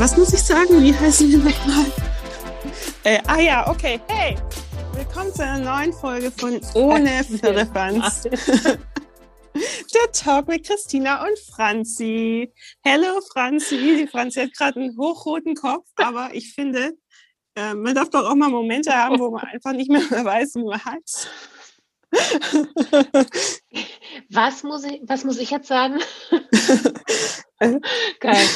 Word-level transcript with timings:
Was 0.00 0.16
muss 0.16 0.32
ich 0.32 0.42
sagen? 0.42 0.82
Wie 0.82 0.94
heißen 0.94 1.30
wir 1.30 1.36
nochmal? 1.36 1.84
Äh, 3.04 3.20
ah 3.26 3.38
ja, 3.38 3.68
okay. 3.68 4.00
Hey, 4.08 4.34
willkommen 4.94 5.30
zu 5.30 5.44
einer 5.44 5.58
neuen 5.58 5.92
Folge 5.92 6.30
von 6.30 6.58
Ohne 6.72 7.22
Firlefanz. 7.40 8.22
Der 8.22 10.12
Talk 10.14 10.48
mit 10.48 10.66
Christina 10.66 11.22
und 11.22 11.38
Franzi. 11.54 12.50
Hello 12.82 13.20
Franzi. 13.30 14.08
Franzi 14.10 14.40
hat 14.40 14.54
gerade 14.54 14.80
einen 14.80 14.96
hochroten 14.96 15.54
Kopf, 15.54 15.86
aber 15.96 16.30
ich 16.32 16.54
finde, 16.54 16.94
äh, 17.54 17.74
man 17.74 17.94
darf 17.94 18.08
doch 18.08 18.24
auch 18.24 18.34
mal 18.34 18.48
Momente 18.48 18.94
haben, 18.94 19.18
wo 19.18 19.30
man 19.30 19.42
einfach 19.52 19.74
nicht 19.74 19.90
mehr, 19.90 20.00
mehr 20.08 20.24
weiß, 20.24 20.54
wie 20.54 20.64
man 20.64 20.82
heißt. 20.82 21.28
Was 24.30 24.62
muss 24.62 24.84
ich, 24.84 25.00
was 25.04 25.24
muss 25.24 25.38
ich 25.38 25.50
jetzt 25.50 25.68
sagen? 25.68 25.98
Geil. 28.20 28.46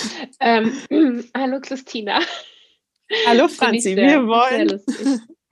Ähm, 0.41 0.73
hallo 1.37 1.61
Christina. 1.61 2.21
Hallo 3.27 3.49
Franzi, 3.49 3.97
wir 3.97 4.27
wollen, 4.27 4.81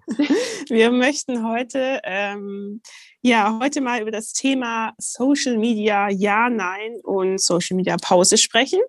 wir 0.68 0.90
möchten 0.90 1.46
heute, 1.46 2.00
ähm, 2.02 2.80
ja, 3.20 3.58
heute 3.60 3.80
mal 3.82 4.00
über 4.00 4.10
das 4.10 4.32
Thema 4.32 4.94
Social 4.98 5.58
Media 5.58 6.08
Ja, 6.08 6.48
Nein 6.48 6.96
und 7.04 7.40
Social 7.40 7.76
Media 7.76 7.96
Pause 7.98 8.38
sprechen. 8.38 8.80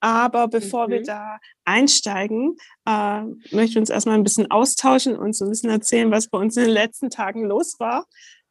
Aber 0.00 0.48
bevor 0.48 0.88
mhm. 0.88 0.92
wir 0.92 1.02
da 1.02 1.38
einsteigen, 1.64 2.56
äh, 2.86 3.22
möchte 3.52 3.72
ich 3.72 3.78
uns 3.78 3.90
erstmal 3.90 4.16
ein 4.16 4.24
bisschen 4.24 4.50
austauschen 4.50 5.16
und 5.16 5.34
so 5.34 5.44
ein 5.44 5.50
bisschen 5.50 5.70
erzählen, 5.70 6.10
was 6.10 6.28
bei 6.28 6.38
uns 6.38 6.56
in 6.56 6.64
den 6.64 6.72
letzten 6.72 7.10
Tagen 7.10 7.44
los 7.44 7.76
war. 7.78 8.06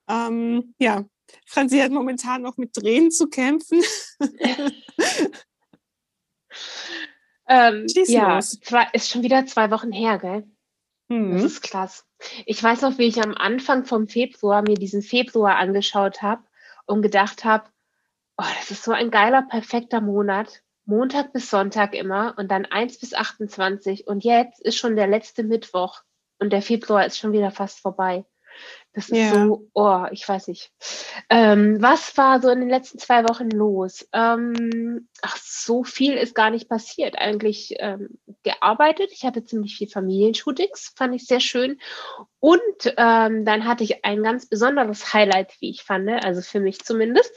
Ähm, 0.09 0.73
ja, 0.79 1.05
Franzi 1.45 1.79
hat 1.79 1.91
momentan 1.91 2.41
noch 2.41 2.57
mit 2.57 2.73
Tränen 2.73 3.11
zu 3.11 3.27
kämpfen. 3.29 3.81
ähm, 7.47 7.85
ja, 8.07 8.39
zwei, 8.39 8.87
ist 8.93 9.09
schon 9.09 9.23
wieder 9.23 9.45
zwei 9.45 9.69
Wochen 9.71 9.91
her, 9.91 10.17
gell? 10.17 10.49
Mhm. 11.09 11.33
Das 11.33 11.43
ist 11.43 11.61
krass. 11.61 12.05
Ich 12.45 12.61
weiß 12.61 12.81
noch, 12.81 12.97
wie 12.97 13.07
ich 13.07 13.21
am 13.23 13.35
Anfang 13.35 13.85
vom 13.85 14.07
Februar 14.07 14.61
mir 14.61 14.75
diesen 14.75 15.01
Februar 15.01 15.57
angeschaut 15.57 16.21
habe 16.21 16.43
und 16.85 17.01
gedacht 17.01 17.45
habe, 17.45 17.69
oh, 18.37 18.45
das 18.59 18.71
ist 18.71 18.83
so 18.83 18.91
ein 18.91 19.11
geiler, 19.11 19.43
perfekter 19.43 20.01
Monat. 20.01 20.63
Montag 20.85 21.33
bis 21.33 21.51
Sonntag 21.51 21.93
immer 21.93 22.33
und 22.37 22.49
dann 22.49 22.65
1 22.65 22.97
bis 22.99 23.13
28 23.13 24.07
und 24.07 24.23
jetzt 24.23 24.59
ist 24.59 24.75
schon 24.75 24.95
der 24.95 25.05
letzte 25.05 25.43
Mittwoch 25.43 26.01
und 26.39 26.51
der 26.51 26.63
Februar 26.63 27.05
ist 27.05 27.19
schon 27.19 27.31
wieder 27.31 27.51
fast 27.51 27.79
vorbei. 27.79 28.25
Das 28.93 29.09
ist 29.09 29.17
ja. 29.17 29.45
so, 29.45 29.67
oh, 29.73 30.05
ich 30.11 30.27
weiß 30.27 30.47
nicht. 30.47 30.71
Ähm, 31.29 31.79
was 31.79 32.17
war 32.17 32.41
so 32.41 32.49
in 32.49 32.59
den 32.59 32.69
letzten 32.69 32.97
zwei 32.97 33.23
Wochen 33.29 33.49
los? 33.51 34.07
Ähm, 34.13 35.07
ach, 35.21 35.37
so 35.37 35.83
viel 35.83 36.15
ist 36.15 36.33
gar 36.33 36.49
nicht 36.49 36.67
passiert. 36.67 37.15
Eigentlich 37.17 37.75
ähm, 37.77 38.17
gearbeitet. 38.43 39.11
Ich 39.11 39.23
hatte 39.23 39.45
ziemlich 39.45 39.77
viel 39.77 39.87
Familienshootings, 39.87 40.93
fand 40.95 41.13
ich 41.13 41.27
sehr 41.27 41.39
schön. 41.39 41.79
Und 42.39 42.61
ähm, 42.97 43.45
dann 43.45 43.65
hatte 43.65 43.83
ich 43.83 44.03
ein 44.05 44.23
ganz 44.23 44.47
besonderes 44.47 45.13
Highlight, 45.13 45.53
wie 45.59 45.69
ich 45.69 45.83
fand, 45.83 46.09
also 46.09 46.41
für 46.41 46.59
mich 46.59 46.79
zumindest. 46.79 47.31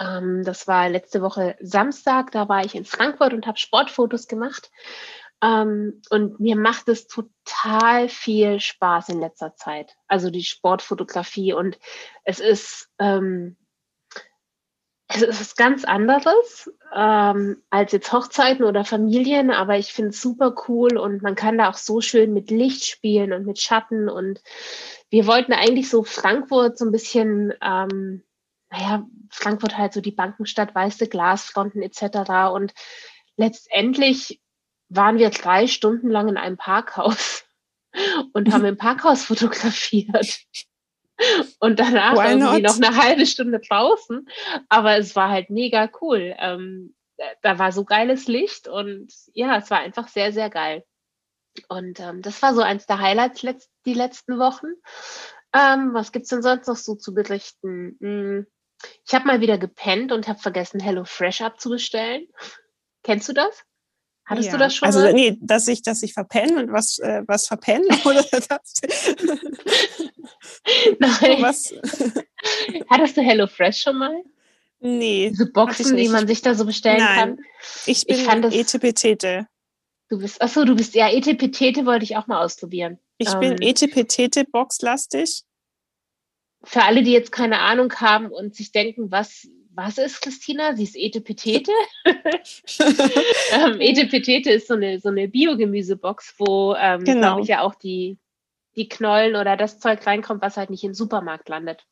Ähm, 0.00 0.42
das 0.44 0.66
war 0.68 0.88
letzte 0.88 1.20
Woche 1.20 1.56
Samstag, 1.60 2.30
da 2.30 2.48
war 2.48 2.64
ich 2.64 2.74
in 2.74 2.84
Frankfurt 2.84 3.32
und 3.32 3.46
habe 3.46 3.58
Sportfotos 3.58 4.28
gemacht. 4.28 4.70
Ähm, 5.44 6.00
und 6.08 6.40
mir 6.40 6.56
macht 6.56 6.88
es 6.88 7.06
total 7.06 8.08
viel 8.08 8.60
Spaß 8.60 9.10
in 9.10 9.20
letzter 9.20 9.54
Zeit. 9.56 9.94
Also 10.08 10.30
die 10.30 10.44
Sportfotografie 10.44 11.52
und 11.52 11.78
es 12.24 12.40
ist, 12.40 12.88
ähm, 12.98 13.56
es 15.08 15.22
ist 15.22 15.56
ganz 15.58 15.84
anderes 15.84 16.72
ähm, 16.94 17.62
als 17.68 17.92
jetzt 17.92 18.10
Hochzeiten 18.10 18.64
oder 18.64 18.86
Familien, 18.86 19.50
aber 19.50 19.76
ich 19.76 19.92
finde 19.92 20.10
es 20.10 20.22
super 20.22 20.54
cool 20.66 20.96
und 20.96 21.22
man 21.22 21.34
kann 21.34 21.58
da 21.58 21.68
auch 21.68 21.76
so 21.76 22.00
schön 22.00 22.32
mit 22.32 22.50
Licht 22.50 22.86
spielen 22.86 23.34
und 23.34 23.44
mit 23.44 23.60
Schatten 23.60 24.08
und 24.08 24.40
wir 25.10 25.26
wollten 25.26 25.52
eigentlich 25.52 25.90
so 25.90 26.04
Frankfurt 26.04 26.78
so 26.78 26.86
ein 26.86 26.92
bisschen, 26.92 27.52
ähm, 27.60 28.22
naja, 28.70 29.06
Frankfurt 29.28 29.76
halt 29.76 29.92
so 29.92 30.00
die 30.00 30.10
Bankenstadt, 30.10 30.74
weiße 30.74 31.06
Glasfronten 31.06 31.82
etc. 31.82 32.50
Und 32.52 32.72
letztendlich 33.36 34.40
waren 34.88 35.18
wir 35.18 35.30
drei 35.30 35.66
Stunden 35.66 36.10
lang 36.10 36.28
in 36.28 36.36
einem 36.36 36.56
Parkhaus 36.56 37.44
und 38.32 38.52
haben 38.52 38.64
im 38.64 38.76
Parkhaus 38.76 39.24
fotografiert. 39.24 40.40
Und 41.60 41.78
danach 41.78 42.16
Why 42.16 42.32
irgendwie 42.32 42.62
not? 42.62 42.80
noch 42.80 42.88
eine 42.88 42.96
halbe 42.96 43.26
Stunde 43.26 43.60
draußen. 43.60 44.28
Aber 44.68 44.98
es 44.98 45.14
war 45.14 45.30
halt 45.30 45.48
mega 45.48 45.88
cool. 46.00 46.34
Ähm, 46.38 46.94
da 47.42 47.58
war 47.58 47.72
so 47.72 47.84
geiles 47.84 48.26
Licht 48.26 48.68
und 48.68 49.12
ja, 49.32 49.56
es 49.56 49.70
war 49.70 49.78
einfach 49.78 50.08
sehr, 50.08 50.32
sehr 50.32 50.50
geil. 50.50 50.84
Und 51.68 52.00
ähm, 52.00 52.22
das 52.22 52.42
war 52.42 52.54
so 52.54 52.62
eins 52.62 52.86
der 52.86 52.98
Highlights 52.98 53.42
letzt, 53.42 53.70
die 53.86 53.94
letzten 53.94 54.38
Wochen. 54.38 54.66
Ähm, 55.52 55.94
was 55.94 56.10
es 56.12 56.28
denn 56.28 56.42
sonst 56.42 56.66
noch 56.66 56.76
so 56.76 56.96
zu 56.96 57.14
berichten? 57.14 57.96
Hm, 58.00 58.46
ich 59.06 59.14
habe 59.14 59.26
mal 59.26 59.40
wieder 59.40 59.56
gepennt 59.56 60.10
und 60.10 60.26
habe 60.26 60.40
vergessen, 60.40 60.80
Hello 60.80 61.04
Fresh 61.04 61.42
abzubestellen. 61.42 62.26
Kennst 63.04 63.28
du 63.28 63.32
das? 63.32 63.64
Hattest 64.26 64.46
ja. 64.46 64.52
du 64.52 64.58
das 64.58 64.74
schon? 64.74 64.86
Also, 64.86 65.00
mal? 65.00 65.12
nee, 65.12 65.36
dass 65.40 65.68
ich, 65.68 65.82
dass 65.82 66.02
ich 66.02 66.14
verpenne 66.14 66.58
und 66.58 66.72
was, 66.72 66.98
äh, 66.98 67.22
was 67.26 67.46
verpenne 67.46 67.86
oder 68.04 68.22
das? 68.22 68.48
Nein. 70.98 71.42
Was? 71.42 71.74
Hattest 72.90 73.16
du 73.16 73.22
HelloFresh 73.22 73.82
schon 73.82 73.96
mal? 73.98 74.24
Nee. 74.80 75.30
Diese 75.30 75.46
Boxen, 75.46 75.96
die 75.96 76.08
man 76.08 76.26
sich 76.26 76.42
da 76.42 76.54
so 76.54 76.64
bestellen 76.64 76.98
Nein. 76.98 77.36
kann? 77.36 77.38
Ich 77.86 78.06
bin 78.06 78.44
ich 78.44 78.58
Etepetete. 78.58 79.46
Du 80.08 80.18
bist, 80.18 80.40
achso, 80.42 80.64
du 80.64 80.74
bist, 80.76 80.94
ja, 80.94 81.10
Etepetete 81.10 81.86
wollte 81.86 82.04
ich 82.04 82.16
auch 82.16 82.26
mal 82.26 82.42
ausprobieren. 82.42 82.98
Ich 83.18 83.32
ähm, 83.32 83.40
bin 83.40 83.62
Etepetete 83.62 84.44
boxlastig. 84.44 85.42
Für 86.62 86.82
alle, 86.82 87.02
die 87.02 87.12
jetzt 87.12 87.32
keine 87.32 87.60
Ahnung 87.60 87.92
haben 87.94 88.26
und 88.30 88.54
sich 88.54 88.72
denken, 88.72 89.10
was, 89.10 89.46
was 89.74 89.98
ist 89.98 90.22
Christina? 90.22 90.74
Sie 90.74 90.84
ist 90.84 90.96
Etepetete. 90.96 91.72
ähm, 92.04 93.80
Etepetete 93.80 94.50
ist 94.50 94.68
so 94.68 94.74
eine, 94.74 95.00
so 95.00 95.08
eine 95.08 95.28
Biogemüsebox, 95.28 96.34
wo, 96.38 96.74
ähm, 96.74 97.04
genau. 97.04 97.20
glaube 97.20 97.40
ich, 97.42 97.48
ja 97.48 97.62
auch 97.62 97.74
die, 97.74 98.18
die 98.76 98.88
Knollen 98.88 99.36
oder 99.36 99.56
das 99.56 99.78
Zeug 99.78 100.06
reinkommt, 100.06 100.42
was 100.42 100.56
halt 100.56 100.70
nicht 100.70 100.84
im 100.84 100.94
Supermarkt 100.94 101.48
landet. 101.48 101.84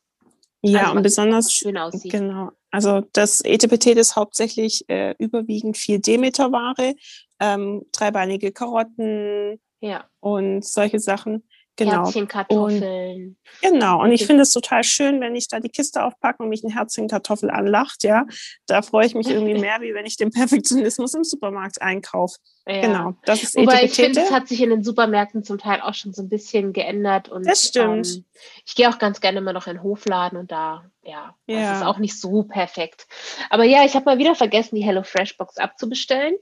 Ja, 0.61 0.83
also, 0.83 0.95
und 0.95 1.03
besonders 1.03 1.51
schön 1.51 1.77
aussieht. 1.77 2.11
Genau. 2.11 2.51
Also 2.71 3.01
das 3.11 3.41
Etepetete 3.41 3.99
ist 3.99 4.15
hauptsächlich 4.15 4.85
äh, 4.87 5.13
überwiegend 5.19 5.77
viel 5.77 5.99
Demeterware, 5.99 6.95
ähm, 7.39 7.85
dreibeinige 7.91 8.51
Karotten 8.51 9.59
ja. 9.81 10.09
und 10.21 10.65
solche 10.65 10.99
Sachen. 10.99 11.43
Genau. 11.75 12.05
Herzchenkartoffeln. 12.05 13.35
Und, 13.61 13.71
genau. 13.71 14.01
Und 14.01 14.11
ich 14.11 14.27
finde 14.27 14.43
es 14.43 14.51
total 14.51 14.83
schön, 14.83 15.19
wenn 15.21 15.35
ich 15.35 15.47
da 15.47 15.59
die 15.59 15.69
Kiste 15.69 16.03
aufpacke 16.03 16.43
und 16.43 16.49
mich 16.49 16.63
ein 16.63 16.69
Herzchenkartoffel 16.69 17.49
anlacht, 17.49 18.03
ja. 18.03 18.25
Da 18.67 18.83
freue 18.83 19.07
ich 19.07 19.15
mich 19.15 19.27
irgendwie 19.27 19.55
mehr, 19.59 19.81
wie 19.81 19.95
wenn 19.95 20.05
ich 20.05 20.15
den 20.15 20.29
Perfektionismus 20.29 21.15
im 21.15 21.23
Supermarkt 21.23 21.81
einkaufe. 21.81 22.37
Ja. 22.67 22.81
Genau. 22.81 23.15
Das 23.25 23.41
ist 23.41 23.55
Wobei 23.55 23.83
ich 23.83 23.93
finde, 23.93 24.21
es 24.21 24.31
hat 24.31 24.47
sich 24.47 24.61
in 24.61 24.69
den 24.69 24.83
Supermärkten 24.83 25.43
zum 25.43 25.57
Teil 25.57 25.81
auch 25.81 25.95
schon 25.95 26.13
so 26.13 26.21
ein 26.21 26.29
bisschen 26.29 26.73
geändert. 26.73 27.29
Und, 27.29 27.47
das 27.47 27.67
stimmt. 27.67 28.07
Ähm, 28.07 28.25
ich 28.65 28.75
gehe 28.75 28.87
auch 28.87 28.99
ganz 28.99 29.19
gerne 29.19 29.39
immer 29.39 29.53
noch 29.53 29.65
in 29.65 29.77
den 29.77 29.83
Hofladen 29.83 30.37
und 30.37 30.51
da, 30.51 30.85
ja, 31.01 31.35
ja. 31.47 31.69
das 31.71 31.77
ist 31.79 31.85
auch 31.85 31.97
nicht 31.97 32.19
so 32.19 32.43
perfekt. 32.43 33.07
Aber 33.49 33.63
ja, 33.63 33.83
ich 33.83 33.95
habe 33.95 34.05
mal 34.05 34.19
wieder 34.19 34.35
vergessen, 34.35 34.75
die 34.75 34.83
HelloFresh 34.83 35.37
Box 35.37 35.57
abzubestellen. 35.57 36.35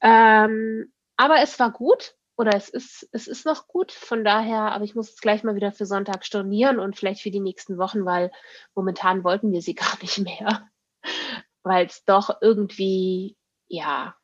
Ähm, 0.00 0.90
aber 1.16 1.42
es 1.42 1.58
war 1.58 1.70
gut 1.70 2.14
oder 2.36 2.56
es 2.56 2.68
ist, 2.68 3.08
es 3.12 3.28
ist 3.28 3.44
noch 3.46 3.68
gut. 3.68 3.92
Von 3.92 4.24
daher, 4.24 4.72
aber 4.72 4.84
ich 4.84 4.94
muss 4.94 5.10
es 5.10 5.20
gleich 5.20 5.42
mal 5.44 5.54
wieder 5.54 5.72
für 5.72 5.86
Sonntag 5.86 6.24
stornieren 6.24 6.78
und 6.78 6.96
vielleicht 6.96 7.22
für 7.22 7.30
die 7.30 7.40
nächsten 7.40 7.78
Wochen, 7.78 8.04
weil 8.04 8.30
momentan 8.74 9.24
wollten 9.24 9.52
wir 9.52 9.62
sie 9.62 9.74
gar 9.74 9.98
nicht 10.00 10.18
mehr. 10.18 10.68
Weil 11.62 11.86
es 11.86 12.04
doch 12.04 12.38
irgendwie, 12.40 13.36
ja, 13.68 14.16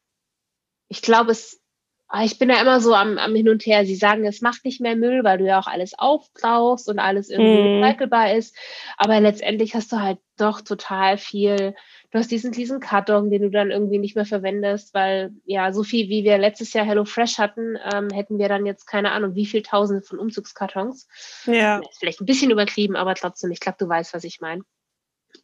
ich 0.89 1.03
glaube, 1.03 1.33
es, 1.33 1.63
ah, 2.09 2.25
ich 2.25 2.39
bin 2.39 2.49
ja 2.49 2.61
immer 2.61 2.81
so 2.81 2.95
am, 2.95 3.19
am 3.19 3.35
Hin 3.35 3.49
und 3.49 3.65
Her. 3.67 3.85
Sie 3.85 3.95
sagen, 3.95 4.25
es 4.25 4.41
macht 4.41 4.65
nicht 4.65 4.81
mehr 4.81 4.97
Müll, 4.97 5.23
weil 5.23 5.39
du 5.39 5.47
ja 5.47 5.61
auch 5.61 5.67
alles 5.67 5.93
aufbrauchst 5.97 6.89
und 6.89 6.99
alles 6.99 7.29
irgendwie 7.29 7.79
mm. 7.79 7.85
recycelbar 7.85 8.35
ist. 8.35 8.57
Aber 8.97 9.21
letztendlich 9.21 9.75
hast 9.75 9.93
du 9.93 10.01
halt 10.01 10.19
doch 10.37 10.63
total 10.63 11.19
viel 11.19 11.75
du 12.11 12.19
hast 12.19 12.31
diesen, 12.31 12.53
diesen 12.53 12.81
Karton, 12.81 13.31
den 13.31 13.43
du 13.43 13.51
dann 13.51 13.71
irgendwie 13.71 13.99
nicht 13.99 14.17
mehr 14.17 14.25
verwendest, 14.25 14.95
weil 14.95 15.33
ja, 15.45 15.73
so 15.73 15.83
viel 15.83 16.09
wie 16.09 16.25
wir 16.25 16.39
letztes 16.39 16.73
Jahr 16.73 16.87
HelloFresh 16.87 17.39
hatten, 17.39 17.77
ähm, 17.93 18.09
hätten 18.11 18.39
wir 18.39 18.49
dann 18.49 18.67
jetzt 18.67 18.87
keine 18.87 19.13
Ahnung, 19.13 19.35
wie 19.35 19.47
viel 19.47 19.63
Tausende 19.63 20.03
von 20.03 20.19
Umzugskartons. 20.19 21.07
Ja. 21.45 21.81
Vielleicht 21.99 22.21
ein 22.21 22.27
bisschen 22.27 22.51
übertrieben, 22.51 22.97
aber 22.97 23.15
trotzdem, 23.15 23.51
ich 23.51 23.61
glaube, 23.61 23.79
du 23.79 23.89
weißt, 23.89 24.15
was 24.15 24.25
ich 24.25 24.41
meine. 24.41 24.63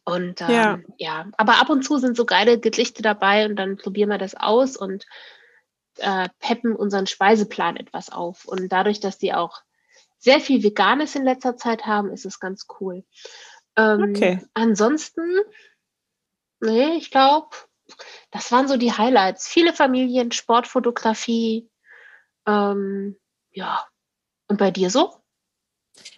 Und 0.03 0.41
ähm, 0.41 0.49
ja. 0.49 0.79
ja, 0.97 1.25
aber 1.37 1.61
ab 1.61 1.69
und 1.69 1.83
zu 1.83 1.97
sind 1.97 2.17
so 2.17 2.25
geile 2.25 2.59
Gerichte 2.59 3.01
dabei 3.01 3.45
und 3.45 3.55
dann 3.55 3.77
probieren 3.77 4.09
wir 4.09 4.17
das 4.17 4.35
aus 4.35 4.75
und 4.77 5.05
äh, 5.97 6.29
peppen 6.39 6.75
unseren 6.75 7.07
Speiseplan 7.07 7.77
etwas 7.77 8.11
auf. 8.11 8.45
Und 8.45 8.71
dadurch, 8.71 8.99
dass 8.99 9.17
die 9.17 9.33
auch 9.33 9.61
sehr 10.17 10.39
viel 10.39 10.63
Veganes 10.63 11.15
in 11.15 11.23
letzter 11.23 11.55
Zeit 11.55 11.85
haben, 11.85 12.11
ist 12.11 12.25
es 12.25 12.39
ganz 12.39 12.65
cool. 12.79 13.03
Ähm, 13.77 14.13
okay. 14.15 14.41
Ansonsten 14.53 15.23
Nee, 16.65 16.97
ich 16.97 17.11
glaube, 17.11 17.55
das 18.31 18.51
waren 18.51 18.67
so 18.67 18.77
die 18.77 18.91
Highlights. 18.91 19.47
Viele 19.47 19.73
Familien, 19.73 20.31
Sportfotografie. 20.31 21.69
Ähm, 22.47 23.17
ja. 23.51 23.85
Und 24.47 24.57
bei 24.57 24.71
dir 24.71 24.89
so? 24.89 25.13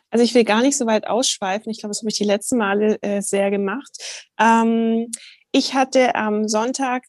Also 0.10 0.24
ich 0.24 0.34
will 0.34 0.44
gar 0.44 0.62
nicht 0.62 0.78
so 0.78 0.86
weit 0.86 1.08
ausschweifen. 1.08 1.70
Ich 1.70 1.80
glaube, 1.80 1.92
das 1.92 2.02
habe 2.02 2.10
ich 2.10 2.18
die 2.18 2.24
letzten 2.24 2.58
Male 2.58 2.98
äh, 3.02 3.22
sehr 3.22 3.52
gemacht. 3.52 3.92
Ähm, 4.40 5.12
ich 5.52 5.74
hatte 5.74 6.16
am 6.16 6.48
Sonntag 6.48 7.04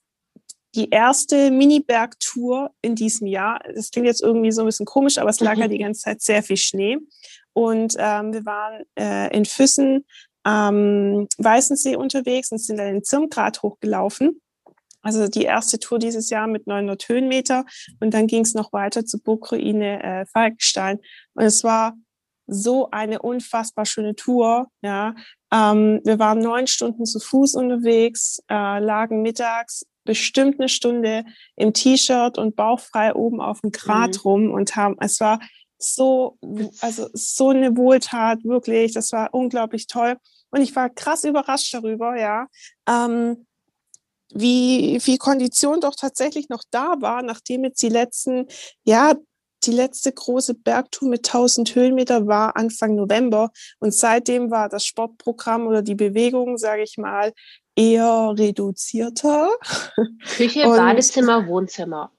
die 0.75 0.91
erste 0.91 1.51
Mini-Bergtour 1.51 2.71
in 2.83 2.95
diesem 2.95 3.27
Jahr. 3.27 3.61
Das 3.75 3.91
klingt 3.91 4.07
jetzt 4.07 4.23
irgendwie 4.23 4.53
so 4.53 4.63
ein 4.63 4.67
bisschen 4.67 4.87
komisch, 4.87 5.19
aber 5.19 5.31
es 5.31 5.41
lag 5.41 5.57
ja 5.57 5.67
mhm. 5.67 5.71
die 5.71 5.79
ganze 5.79 6.03
Zeit 6.03 6.23
sehr 6.23 6.43
viel 6.43 6.57
Schnee. 6.57 6.99
Und 7.53 7.95
ähm, 7.99 8.33
wir 8.33 8.45
waren 8.45 8.85
äh, 8.99 9.35
in 9.37 9.45
Füssen 9.45 10.05
am 10.49 11.29
Weißensee 11.37 11.97
unterwegs 11.97 12.51
und 12.51 12.59
sind 12.59 12.79
dann 12.79 12.95
den 12.95 13.05
Zirmgrad 13.05 13.63
hochgelaufen. 13.63 14.41
Also 15.03 15.29
die 15.29 15.43
erste 15.43 15.79
Tour 15.79 15.99
dieses 15.99 16.31
Jahr 16.31 16.47
mit 16.47 16.67
900 16.67 17.07
Höhenmeter 17.07 17.67
und 18.01 18.15
dann 18.15 18.27
ging 18.27 18.43
es 18.43 18.55
noch 18.55 18.73
weiter 18.73 19.05
zur 19.05 19.21
Burgruine 19.23 20.03
äh, 20.03 20.27
Falkenstein 20.27 21.01
und 21.35 21.45
es 21.45 21.65
war 21.65 21.95
so 22.47 22.91
eine 22.91 23.21
unfassbar 23.21 23.85
schöne 23.85 24.17
Tour. 24.17 24.69
Ja, 24.81 25.15
ähm, 25.53 26.01
wir 26.05 26.19
waren 26.19 26.39
neun 26.39 26.67
Stunden 26.67 27.05
zu 27.05 27.21
Fuß 27.21 27.55
unterwegs, 27.55 28.43
äh, 28.51 28.79
lagen 28.79 29.21
mittags 29.21 29.85
bestimmt 30.05 30.59
eine 30.59 30.71
Stunde 30.71 31.27
im 31.57 31.75
T-Shirt 31.75 32.39
und 32.39 32.57
bauchfrei 32.57 33.15
oben 33.15 33.43
auf 33.43 33.61
dem 33.61 33.71
Grat 33.71 34.15
mhm. 34.15 34.21
rum 34.25 34.51
und 34.51 34.75
haben, 34.75 34.97
es 35.01 35.21
war 35.21 35.39
so, 35.79 36.39
also 36.81 37.09
so 37.13 37.51
eine 37.51 37.77
Wohltat, 37.77 38.45
wirklich, 38.45 38.93
das 38.93 39.13
war 39.13 39.33
unglaublich 39.33 39.87
toll. 39.87 40.17
Und 40.51 40.63
ich 40.63 40.75
war 40.75 40.91
krass 40.91 41.25
überrascht 41.25 41.75
darüber, 41.75 42.19
ja, 42.19 42.47
ähm, 42.89 43.47
wie 44.35 45.01
viel 45.01 45.19
Kondition 45.19 45.81
doch 45.81 45.95
tatsächlich 45.95 46.49
noch 46.49 46.63
da 46.71 46.97
war, 47.01 47.23
nachdem 47.23 47.65
jetzt 47.65 47.83
die 47.83 47.89
letzten, 47.89 48.47
ja, 48.85 49.15
die 49.65 49.73
letzte 49.73 50.13
große 50.13 50.55
Bergtour 50.55 51.09
mit 51.09 51.27
1000 51.27 51.75
Höhenmeter 51.75 52.27
war 52.27 52.57
Anfang 52.57 52.95
November 52.95 53.51
und 53.81 53.93
seitdem 53.93 54.51
war 54.51 54.69
das 54.69 54.85
Sportprogramm 54.85 55.67
oder 55.67 55.83
die 55.83 55.97
Bewegung, 55.97 56.59
sage 56.59 56.83
ich 56.83 56.97
mal, 56.97 57.33
eher 57.75 58.35
reduzierter. 58.37 59.51
Küche, 60.37 60.63
Badezimmer, 60.65 61.47
Wohnzimmer. 61.47 62.13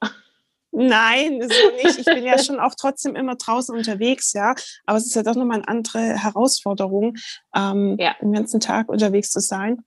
Nein, 0.72 1.42
so 1.42 1.84
nicht. 1.84 2.00
Ich 2.00 2.06
bin 2.06 2.24
ja 2.24 2.38
schon 2.44 2.60
auch 2.60 2.76
trotzdem 2.80 3.16
immer 3.16 3.36
draußen 3.36 3.76
unterwegs, 3.76 4.34
ja. 4.34 4.54
Aber 4.86 4.98
es 4.98 5.08
ist 5.08 5.16
ja 5.16 5.24
doch 5.24 5.36
nochmal 5.36 5.58
eine 5.58 5.68
andere 5.68 6.00
Herausforderung, 6.00 7.16
ähm, 7.56 7.96
ja. 8.00 8.16
den 8.22 8.34
ganzen 8.34 8.60
Tag 8.60 8.90
unterwegs 8.90 9.32
zu 9.32 9.40
sein. 9.40 9.80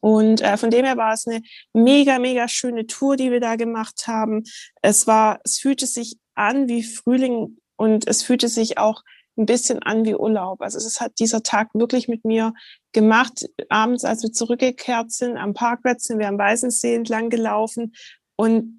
Und 0.00 0.40
äh, 0.42 0.56
von 0.56 0.70
dem 0.70 0.84
her 0.84 0.96
war 0.96 1.12
es 1.12 1.26
eine 1.26 1.42
mega, 1.72 2.18
mega 2.18 2.48
schöne 2.48 2.86
Tour, 2.86 3.16
die 3.16 3.30
wir 3.30 3.40
da 3.40 3.56
gemacht 3.56 4.06
haben. 4.06 4.44
Es 4.80 5.06
war, 5.06 5.40
es 5.44 5.58
fühlte 5.58 5.86
sich 5.86 6.18
an 6.34 6.68
wie 6.68 6.84
Frühling 6.84 7.58
und 7.76 8.06
es 8.06 8.22
fühlte 8.22 8.48
sich 8.48 8.78
auch 8.78 9.02
ein 9.36 9.46
bisschen 9.46 9.82
an 9.82 10.04
wie 10.04 10.14
Urlaub. 10.14 10.60
Also 10.60 10.78
es 10.78 11.00
hat 11.00 11.12
dieser 11.18 11.42
Tag 11.42 11.68
wirklich 11.74 12.08
mit 12.08 12.24
mir 12.24 12.54
gemacht. 12.92 13.46
Abends, 13.68 14.04
als 14.04 14.22
wir 14.22 14.32
zurückgekehrt 14.32 15.12
sind, 15.12 15.36
am 15.36 15.54
Parkplatz 15.54 16.04
sind 16.04 16.18
wir 16.18 16.28
am 16.28 16.38
Weißensee 16.38 16.94
entlang 16.94 17.30
gelaufen 17.30 17.94
und 18.36 18.77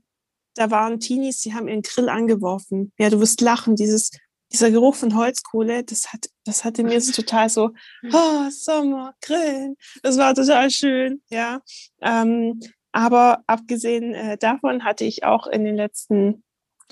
da 0.59 0.69
waren 0.71 0.99
Teenies, 0.99 1.39
die 1.39 1.53
haben 1.53 1.69
ihren 1.69 1.83
Grill 1.83 2.09
angeworfen. 2.09 2.91
Ja, 2.99 3.09
du 3.09 3.21
wirst 3.21 3.39
lachen, 3.39 3.77
dieses, 3.77 4.11
dieser 4.51 4.69
Geruch 4.71 4.95
von 4.95 5.15
Holzkohle, 5.15 5.85
das 5.85 6.11
hat, 6.11 6.29
das 6.43 6.65
hatte 6.65 6.83
mir 6.83 6.99
so 6.99 7.13
total 7.13 7.47
so, 7.47 7.71
oh, 8.11 8.49
Sommer, 8.49 9.13
Grillen. 9.21 9.77
Das 10.03 10.17
war 10.17 10.35
total 10.35 10.69
schön, 10.69 11.21
ja. 11.29 11.61
Ähm, 12.01 12.59
aber 12.91 13.41
abgesehen 13.47 14.13
äh, 14.13 14.37
davon 14.37 14.83
hatte 14.83 15.05
ich 15.05 15.23
auch 15.23 15.47
in 15.47 15.63
den 15.63 15.77
letzten 15.77 16.43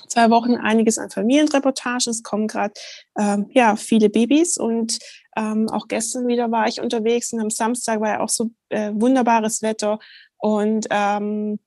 zwei 0.08 0.30
Wochen 0.30 0.54
einiges 0.54 0.96
an 0.96 1.10
Familienreportagen. 1.10 2.10
Es 2.10 2.22
kommen 2.22 2.46
gerade 2.46 2.72
ähm, 3.18 3.50
ja 3.50 3.76
viele 3.76 4.08
Babys 4.08 4.56
und 4.56 4.98
ähm, 5.36 5.68
auch 5.68 5.88
gestern 5.88 6.26
wieder 6.26 6.50
war 6.50 6.68
ich 6.68 6.80
unterwegs 6.80 7.34
und 7.34 7.40
am 7.40 7.50
Samstag 7.50 8.00
war 8.00 8.08
ja 8.08 8.20
auch 8.20 8.30
so 8.30 8.50
äh, 8.70 8.92
wunderbares 8.94 9.60
Wetter 9.60 9.98
und 10.38 10.86
ähm, 10.88 11.58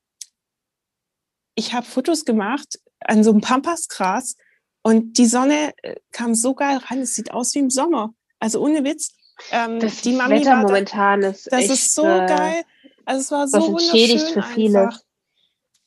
ich 1.55 1.73
habe 1.73 1.85
Fotos 1.85 2.25
gemacht 2.25 2.79
an 2.99 3.23
so 3.23 3.31
einem 3.31 3.41
Pampasgras 3.41 4.35
und 4.83 5.17
die 5.17 5.25
Sonne 5.25 5.73
äh, 5.83 5.95
kam 6.11 6.35
so 6.35 6.53
geil 6.53 6.77
rein. 6.77 6.99
Es 6.99 7.13
sieht 7.13 7.31
aus 7.31 7.53
wie 7.55 7.59
im 7.59 7.69
Sommer. 7.69 8.13
Also 8.39 8.61
ohne 8.61 8.83
Witz. 8.83 9.11
Ähm, 9.51 9.79
das 9.79 10.01
die 10.01 10.13
Mami 10.13 10.41
Wetter 10.41 10.57
momentan 10.57 11.23
ist 11.23 11.51
Das 11.51 11.61
echt, 11.61 11.71
ist 11.71 11.95
so 11.95 12.03
äh, 12.03 12.25
geil. 12.27 12.63
Also 13.05 13.21
es 13.21 13.31
war 13.31 13.47
so 13.47 13.73
wunderschön 13.73 14.19
für 14.19 14.43
viele. 14.43 14.81
Einfach. 14.83 15.01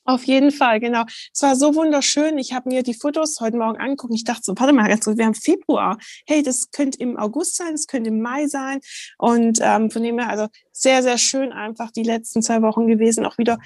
Auf 0.07 0.23
jeden 0.25 0.51
Fall, 0.51 0.79
genau. 0.79 1.03
Es 1.33 1.41
war 1.41 1.55
so 1.55 1.73
wunderschön. 1.73 2.37
Ich 2.37 2.53
habe 2.53 2.69
mir 2.69 2.83
die 2.83 2.93
Fotos 2.93 3.39
heute 3.41 3.57
Morgen 3.57 3.79
angeguckt. 3.79 4.13
Ich 4.13 4.23
dachte 4.23 4.41
so, 4.43 4.53
warte 4.55 4.71
mal 4.71 4.87
ganz 4.87 5.03
kurz, 5.03 5.17
wir 5.17 5.25
haben 5.25 5.33
Februar. 5.33 5.97
Hey, 6.27 6.43
das 6.43 6.69
könnte 6.69 6.99
im 6.99 7.17
August 7.17 7.55
sein, 7.55 7.71
das 7.71 7.87
könnte 7.87 8.09
im 8.09 8.21
Mai 8.21 8.45
sein. 8.45 8.81
Und 9.17 9.59
ähm, 9.63 9.89
von 9.89 10.03
dem 10.03 10.19
her, 10.19 10.29
also 10.29 10.47
sehr, 10.71 11.01
sehr 11.01 11.17
schön 11.17 11.51
einfach 11.51 11.89
die 11.89 12.03
letzten 12.03 12.43
zwei 12.43 12.61
Wochen 12.61 12.85
gewesen. 12.85 13.25
Auch 13.25 13.39
wieder 13.39 13.57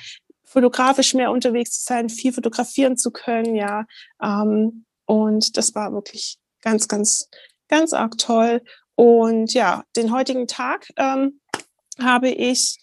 fotografisch 0.49 1.13
mehr 1.13 1.31
unterwegs 1.31 1.71
zu 1.79 1.83
sein, 1.85 2.09
viel 2.09 2.33
fotografieren 2.33 2.97
zu 2.97 3.11
können, 3.11 3.55
ja. 3.55 3.85
Ähm, 4.21 4.85
und 5.05 5.57
das 5.57 5.75
war 5.75 5.93
wirklich 5.93 6.37
ganz, 6.61 6.87
ganz, 6.87 7.29
ganz 7.67 7.93
arg 7.93 8.17
toll. 8.17 8.61
Und 8.95 9.53
ja, 9.53 9.83
den 9.95 10.11
heutigen 10.11 10.47
Tag 10.47 10.87
ähm, 10.97 11.39
habe 12.01 12.29
ich 12.29 12.79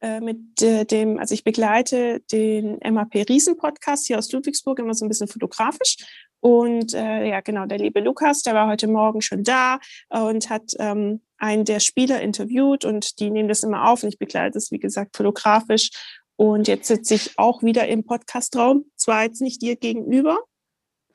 äh, 0.00 0.20
mit 0.20 0.60
äh, 0.60 0.84
dem, 0.84 1.18
also 1.18 1.34
ich 1.34 1.44
begleite 1.44 2.20
den 2.32 2.78
MAP 2.78 3.14
Riesen 3.28 3.56
Podcast 3.56 4.06
hier 4.06 4.18
aus 4.18 4.30
Ludwigsburg 4.30 4.78
immer 4.78 4.94
so 4.94 5.04
ein 5.04 5.08
bisschen 5.08 5.28
fotografisch. 5.28 5.96
Und 6.40 6.94
äh, 6.94 7.28
ja, 7.28 7.40
genau, 7.40 7.66
der 7.66 7.78
liebe 7.78 8.00
Lukas, 8.00 8.42
der 8.42 8.54
war 8.54 8.68
heute 8.68 8.86
Morgen 8.86 9.22
schon 9.22 9.42
da 9.42 9.80
und 10.08 10.50
hat 10.50 10.72
ähm, 10.78 11.20
einen 11.36 11.64
der 11.64 11.80
Spieler 11.80 12.20
interviewt 12.20 12.84
und 12.84 13.18
die 13.18 13.30
nehmen 13.30 13.48
das 13.48 13.64
immer 13.64 13.88
auf 13.88 14.02
und 14.02 14.08
ich 14.10 14.18
begleite 14.18 14.52
das, 14.52 14.70
wie 14.70 14.78
gesagt, 14.78 15.16
fotografisch. 15.16 15.90
Und 16.38 16.68
jetzt 16.68 16.86
sitze 16.86 17.16
ich 17.16 17.36
auch 17.36 17.64
wieder 17.64 17.88
im 17.88 18.04
Podcastraum, 18.04 18.84
zwar 18.94 19.24
jetzt 19.24 19.42
nicht 19.42 19.60
dir 19.60 19.74
gegenüber. 19.74 20.38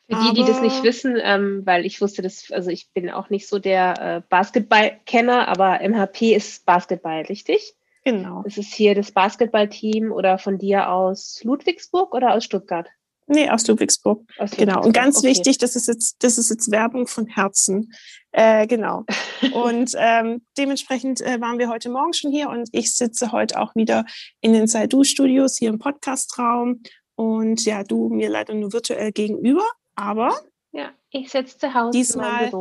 Für 0.10 0.18
die, 0.18 0.34
die 0.34 0.44
das 0.44 0.59
nicht 0.59 0.83
wissen, 0.83 1.18
ähm, 1.18 1.62
weil 1.64 1.86
ich 1.86 2.02
wusste 2.02 2.21
das, 2.21 2.52
also 2.52 2.69
ich 2.69 2.92
bin 2.92 3.09
auch 3.09 3.30
nicht 3.30 3.47
so 3.47 3.57
der 3.57 4.18
äh, 4.18 4.21
Basketball-Kenner, 4.28 5.47
aber 5.47 5.80
MHP 5.80 6.36
ist 6.36 6.66
Basketball, 6.66 7.21
richtig? 7.21 7.74
Genau. 8.04 8.44
Ist 8.44 8.57
es 8.57 8.74
hier 8.74 8.95
das 8.95 9.14
Basketballteam 9.14 10.12
oder 10.12 10.38
von 10.40 10.57
dir 10.57 10.90
aus 10.90 11.42
Ludwigsburg 11.42 12.14
oder 12.14 12.33
aus 12.33 12.44
Stuttgart? 12.44 12.90
Nee, 13.27 13.49
aus 13.49 13.68
Ludwigsburg. 13.68 14.21
Aus 14.37 14.51
Ludwigsburg. 14.51 14.68
Genau. 14.68 14.83
Und 14.83 14.94
ganz 14.94 15.19
okay. 15.19 15.27
wichtig, 15.27 15.57
das 15.57 15.75
ist 15.75 15.87
jetzt, 15.87 16.23
das 16.23 16.37
ist 16.37 16.49
jetzt 16.49 16.71
Werbung 16.71 17.07
von 17.07 17.25
Herzen. 17.25 17.92
Äh, 18.31 18.68
genau. 18.68 19.06
und 19.53 19.94
ähm, 19.97 20.45
dementsprechend 20.57 21.21
äh, 21.21 21.39
waren 21.39 21.59
wir 21.59 21.69
heute 21.69 21.89
Morgen 21.89 22.13
schon 22.13 22.31
hier 22.31 22.49
und 22.49 22.69
ich 22.71 22.94
sitze 22.94 23.31
heute 23.31 23.59
auch 23.59 23.75
wieder 23.75 24.06
in 24.42 24.53
den 24.53 24.68
Saidu-Studios 24.68 25.57
hier 25.57 25.69
im 25.69 25.80
Podcastraum. 25.80 26.81
Und 27.15 27.63
ja, 27.65 27.83
du 27.83 28.09
mir 28.09 28.30
leider 28.30 28.53
nur 28.53 28.73
virtuell 28.73 29.11
gegenüber, 29.11 29.65
aber. 29.95 30.35
Ja, 30.71 30.92
ich 31.11 31.30
sitze 31.30 31.57
zu 31.57 31.73
Hause 31.73 31.92
diesmal, 31.92 32.51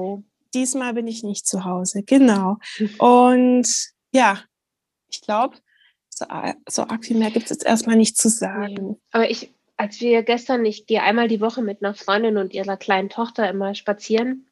Diesmal 0.54 0.92
bin 0.92 1.06
ich 1.06 1.22
nicht 1.22 1.46
zu 1.46 1.64
Hause, 1.64 2.02
genau. 2.02 2.58
Und 2.98 3.66
ja, 4.12 4.38
ich 5.08 5.22
glaube, 5.22 5.56
so, 6.10 6.26
so 6.68 6.82
arg 6.82 7.04
viel 7.04 7.16
mehr 7.16 7.30
gibt 7.30 7.44
es 7.44 7.50
jetzt 7.50 7.64
erstmal 7.64 7.96
nicht 7.96 8.18
zu 8.18 8.28
sagen. 8.28 8.90
Nee. 8.90 8.96
Aber 9.12 9.30
ich, 9.30 9.54
als 9.82 10.00
wir 10.00 10.22
gestern, 10.22 10.64
ich 10.64 10.86
gehe 10.86 11.02
einmal 11.02 11.26
die 11.26 11.40
Woche 11.40 11.60
mit 11.60 11.82
einer 11.82 11.92
Freundin 11.92 12.36
und 12.36 12.54
ihrer 12.54 12.76
kleinen 12.76 13.08
Tochter 13.08 13.50
immer 13.50 13.74
spazieren. 13.74 14.46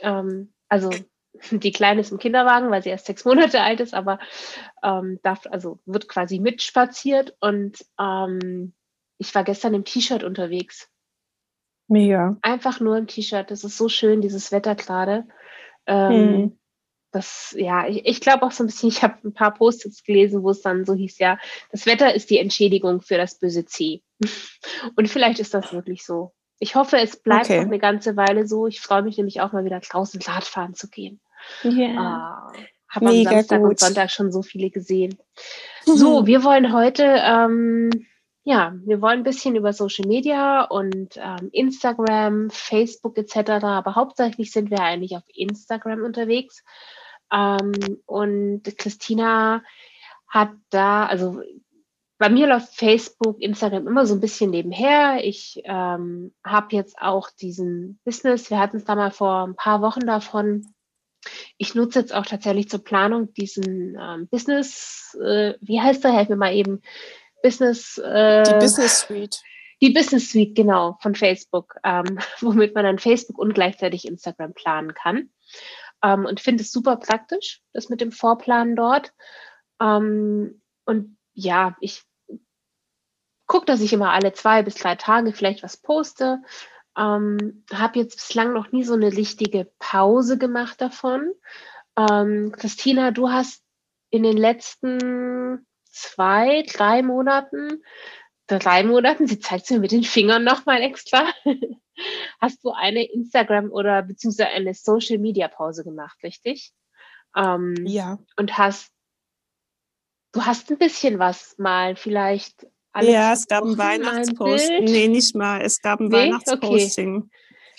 Ähm, 0.00 0.52
also 0.68 0.90
die 1.52 1.70
Kleine 1.70 2.00
ist 2.00 2.10
im 2.10 2.18
Kinderwagen, 2.18 2.68
weil 2.72 2.82
sie 2.82 2.88
erst 2.88 3.06
sechs 3.06 3.24
Monate 3.24 3.60
alt 3.60 3.78
ist, 3.78 3.94
aber 3.94 4.18
ähm, 4.82 5.20
darf, 5.22 5.46
also 5.48 5.78
wird 5.86 6.08
quasi 6.08 6.40
mitspaziert. 6.40 7.36
Und 7.38 7.86
ähm, 7.96 8.74
ich 9.18 9.32
war 9.36 9.44
gestern 9.44 9.74
im 9.74 9.84
T-Shirt 9.84 10.24
unterwegs. 10.24 10.90
Mega. 11.86 12.36
Einfach 12.42 12.80
nur 12.80 12.96
im 12.96 13.06
T-Shirt. 13.06 13.52
Das 13.52 13.62
ist 13.62 13.78
so 13.78 13.88
schön, 13.88 14.20
dieses 14.20 14.50
Wetter 14.50 14.74
gerade. 14.74 15.28
Ähm, 15.86 16.10
hm 16.10 16.58
das, 17.12 17.54
ja, 17.56 17.86
ich, 17.86 18.04
ich 18.06 18.20
glaube 18.20 18.44
auch 18.44 18.52
so 18.52 18.64
ein 18.64 18.66
bisschen, 18.66 18.88
ich 18.90 19.02
habe 19.02 19.16
ein 19.24 19.34
paar 19.34 19.54
Post-its 19.54 20.04
gelesen, 20.04 20.42
wo 20.42 20.50
es 20.50 20.62
dann 20.62 20.84
so 20.84 20.94
hieß, 20.94 21.18
ja, 21.18 21.38
das 21.70 21.86
Wetter 21.86 22.14
ist 22.14 22.30
die 22.30 22.38
Entschädigung 22.38 23.00
für 23.00 23.16
das 23.16 23.38
böse 23.38 23.64
C. 23.64 24.02
Und 24.96 25.08
vielleicht 25.08 25.38
ist 25.38 25.54
das 25.54 25.72
wirklich 25.72 26.04
so. 26.04 26.32
Ich 26.58 26.76
hoffe, 26.76 26.98
es 26.98 27.16
bleibt 27.16 27.46
okay. 27.46 27.58
noch 27.58 27.66
eine 27.66 27.80
ganze 27.80 28.16
Weile 28.16 28.46
so. 28.46 28.68
Ich 28.68 28.80
freue 28.80 29.02
mich 29.02 29.16
nämlich 29.16 29.40
auch 29.40 29.52
mal 29.52 29.64
wieder 29.64 29.80
draußen 29.80 30.20
Radfahren 30.22 30.74
zu 30.74 30.88
gehen. 30.88 31.20
Ja. 31.64 31.70
Yeah. 31.70 32.52
Äh, 32.54 32.66
habe 32.92 33.08
am 33.08 33.24
Samstag 33.24 33.60
gut. 33.60 33.70
und 33.70 33.80
Sonntag 33.80 34.10
schon 34.10 34.30
so 34.30 34.42
viele 34.42 34.70
gesehen. 34.70 35.18
Mhm. 35.86 35.96
So, 35.96 36.26
wir 36.26 36.44
wollen 36.44 36.72
heute, 36.72 37.04
ähm, 37.04 37.90
ja, 38.44 38.74
wir 38.84 39.00
wollen 39.00 39.20
ein 39.20 39.24
bisschen 39.24 39.56
über 39.56 39.72
Social 39.72 40.06
Media 40.06 40.62
und 40.64 41.16
ähm, 41.16 41.48
Instagram, 41.52 42.50
Facebook 42.50 43.16
etc. 43.16 43.64
Aber 43.64 43.94
hauptsächlich 43.94 44.52
sind 44.52 44.70
wir 44.70 44.80
eigentlich 44.80 45.16
auf 45.16 45.24
Instagram 45.34 46.02
unterwegs. 46.02 46.62
Ähm, 47.32 47.72
und 48.06 48.62
Christina 48.76 49.62
hat 50.28 50.50
da, 50.70 51.06
also 51.06 51.40
bei 52.18 52.28
mir 52.28 52.46
läuft 52.46 52.76
Facebook, 52.76 53.40
Instagram 53.40 53.88
immer 53.88 54.06
so 54.06 54.14
ein 54.14 54.20
bisschen 54.20 54.50
nebenher. 54.50 55.24
Ich 55.24 55.60
ähm, 55.64 56.32
habe 56.44 56.76
jetzt 56.76 56.96
auch 57.00 57.30
diesen 57.30 57.98
Business, 58.04 58.48
wir 58.48 58.60
hatten 58.60 58.76
es 58.76 58.84
da 58.84 58.94
mal 58.94 59.10
vor 59.10 59.44
ein 59.44 59.56
paar 59.56 59.82
Wochen 59.82 60.06
davon. 60.06 60.72
Ich 61.56 61.74
nutze 61.74 62.00
jetzt 62.00 62.14
auch 62.14 62.26
tatsächlich 62.26 62.68
zur 62.68 62.84
Planung 62.84 63.32
diesen 63.34 63.96
ähm, 64.00 64.28
Business, 64.28 65.16
äh, 65.20 65.54
wie 65.60 65.80
heißt 65.80 66.04
der? 66.04 66.12
Helf 66.12 66.28
mir 66.28 66.36
mal 66.36 66.54
eben. 66.54 66.80
Business. 67.42 67.98
Äh, 67.98 68.44
die 68.44 68.54
Business 68.54 69.00
Suite. 69.00 69.40
Die 69.80 69.90
Business 69.90 70.30
Suite, 70.30 70.54
genau, 70.54 70.96
von 71.00 71.16
Facebook, 71.16 71.74
ähm, 71.82 72.18
womit 72.40 72.74
man 72.74 72.84
dann 72.84 73.00
Facebook 73.00 73.38
und 73.38 73.52
gleichzeitig 73.52 74.06
Instagram 74.06 74.54
planen 74.54 74.94
kann. 74.94 75.30
Ähm, 76.02 76.26
und 76.26 76.40
finde 76.40 76.62
es 76.62 76.72
super 76.72 76.96
praktisch, 76.96 77.62
das 77.72 77.88
mit 77.88 78.00
dem 78.00 78.12
Vorplanen 78.12 78.76
dort. 78.76 79.12
Ähm, 79.80 80.62
und 80.84 81.16
ja, 81.34 81.76
ich 81.80 82.02
gucke, 83.46 83.66
dass 83.66 83.80
ich 83.80 83.92
immer 83.92 84.12
alle 84.12 84.32
zwei 84.32 84.62
bis 84.62 84.74
drei 84.74 84.96
Tage 84.96 85.32
vielleicht 85.32 85.62
was 85.62 85.76
poste. 85.76 86.42
Ähm, 86.96 87.64
habe 87.72 87.98
jetzt 87.98 88.16
bislang 88.16 88.52
noch 88.52 88.72
nie 88.72 88.84
so 88.84 88.94
eine 88.94 89.12
richtige 89.12 89.70
Pause 89.78 90.38
gemacht 90.38 90.80
davon. 90.80 91.32
Ähm, 91.96 92.52
Christina, 92.52 93.10
du 93.10 93.30
hast 93.30 93.62
in 94.10 94.22
den 94.22 94.36
letzten 94.36 95.66
zwei, 95.84 96.64
drei 96.72 97.02
Monaten, 97.02 97.82
drei 98.58 98.84
Monaten, 98.84 99.26
sie 99.26 99.38
zeigt 99.38 99.64
es 99.64 99.70
mir 99.70 99.80
mit 99.80 99.92
den 99.92 100.04
Fingern 100.04 100.44
nochmal 100.44 100.82
extra, 100.82 101.32
hast 102.40 102.64
du 102.64 102.70
eine 102.70 103.04
Instagram- 103.04 103.70
oder 103.70 104.02
beziehungsweise 104.02 104.50
eine 104.50 104.74
Social-Media-Pause 104.74 105.84
gemacht, 105.84 106.18
richtig? 106.22 106.72
Ähm, 107.36 107.74
ja. 107.86 108.18
Und 108.36 108.58
hast, 108.58 108.92
du 110.32 110.44
hast 110.44 110.70
ein 110.70 110.78
bisschen 110.78 111.18
was 111.18 111.56
mal 111.58 111.96
vielleicht 111.96 112.66
ja, 113.00 113.32
es 113.32 113.46
gab 113.46 113.64
ein 113.64 113.78
Weihnachtsposting. 113.78 114.84
Nee, 114.84 115.08
nicht 115.08 115.34
mal. 115.34 115.62
Es 115.62 115.80
gab 115.80 116.00
ein 116.00 116.08
nee? 116.08 116.16
Weihnachtsposting. 116.16 117.16
Okay. 117.16 117.28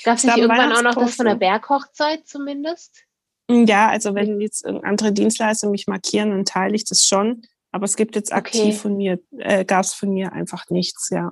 Gab 0.03 0.18
es 0.18 0.24
nicht 0.24 0.38
irgendwann 0.38 0.72
auch 0.74 0.82
noch 0.82 0.96
das 0.96 1.15
von 1.15 1.27
der 1.27 1.36
Berghochzeit 1.36 2.27
zumindest? 2.27 3.03
Ja, 3.50 3.89
also 3.89 4.15
wenn 4.15 4.42
jetzt 4.42 4.65
andere 4.65 5.12
Dienstleister 5.12 5.70
mich 5.70 5.88
markieren, 5.88 6.32
dann 6.32 6.46
teile 6.46 6.75
ich 6.75 6.86
das 6.86 7.06
schon. 7.06 7.44
Aber 7.74 7.86
es 7.86 7.96
gibt 7.96 8.15
jetzt 8.15 8.32
aktiv 8.32 8.62
okay. 8.62 8.72
von 8.74 8.96
mir, 8.96 9.20
äh, 9.39 9.65
gab 9.65 9.84
es 9.84 9.96
von 9.96 10.10
mir 10.10 10.32
einfach 10.32 10.70
nichts, 10.70 11.10
ja. 11.10 11.32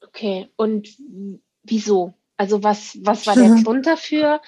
Okay, 0.00 0.48
und 0.54 0.88
wieso? 1.64 2.14
Also 2.36 2.62
was, 2.62 2.96
was 3.02 3.26
war 3.26 3.34
der 3.34 3.50
Grund 3.64 3.84
dafür? 3.84 4.40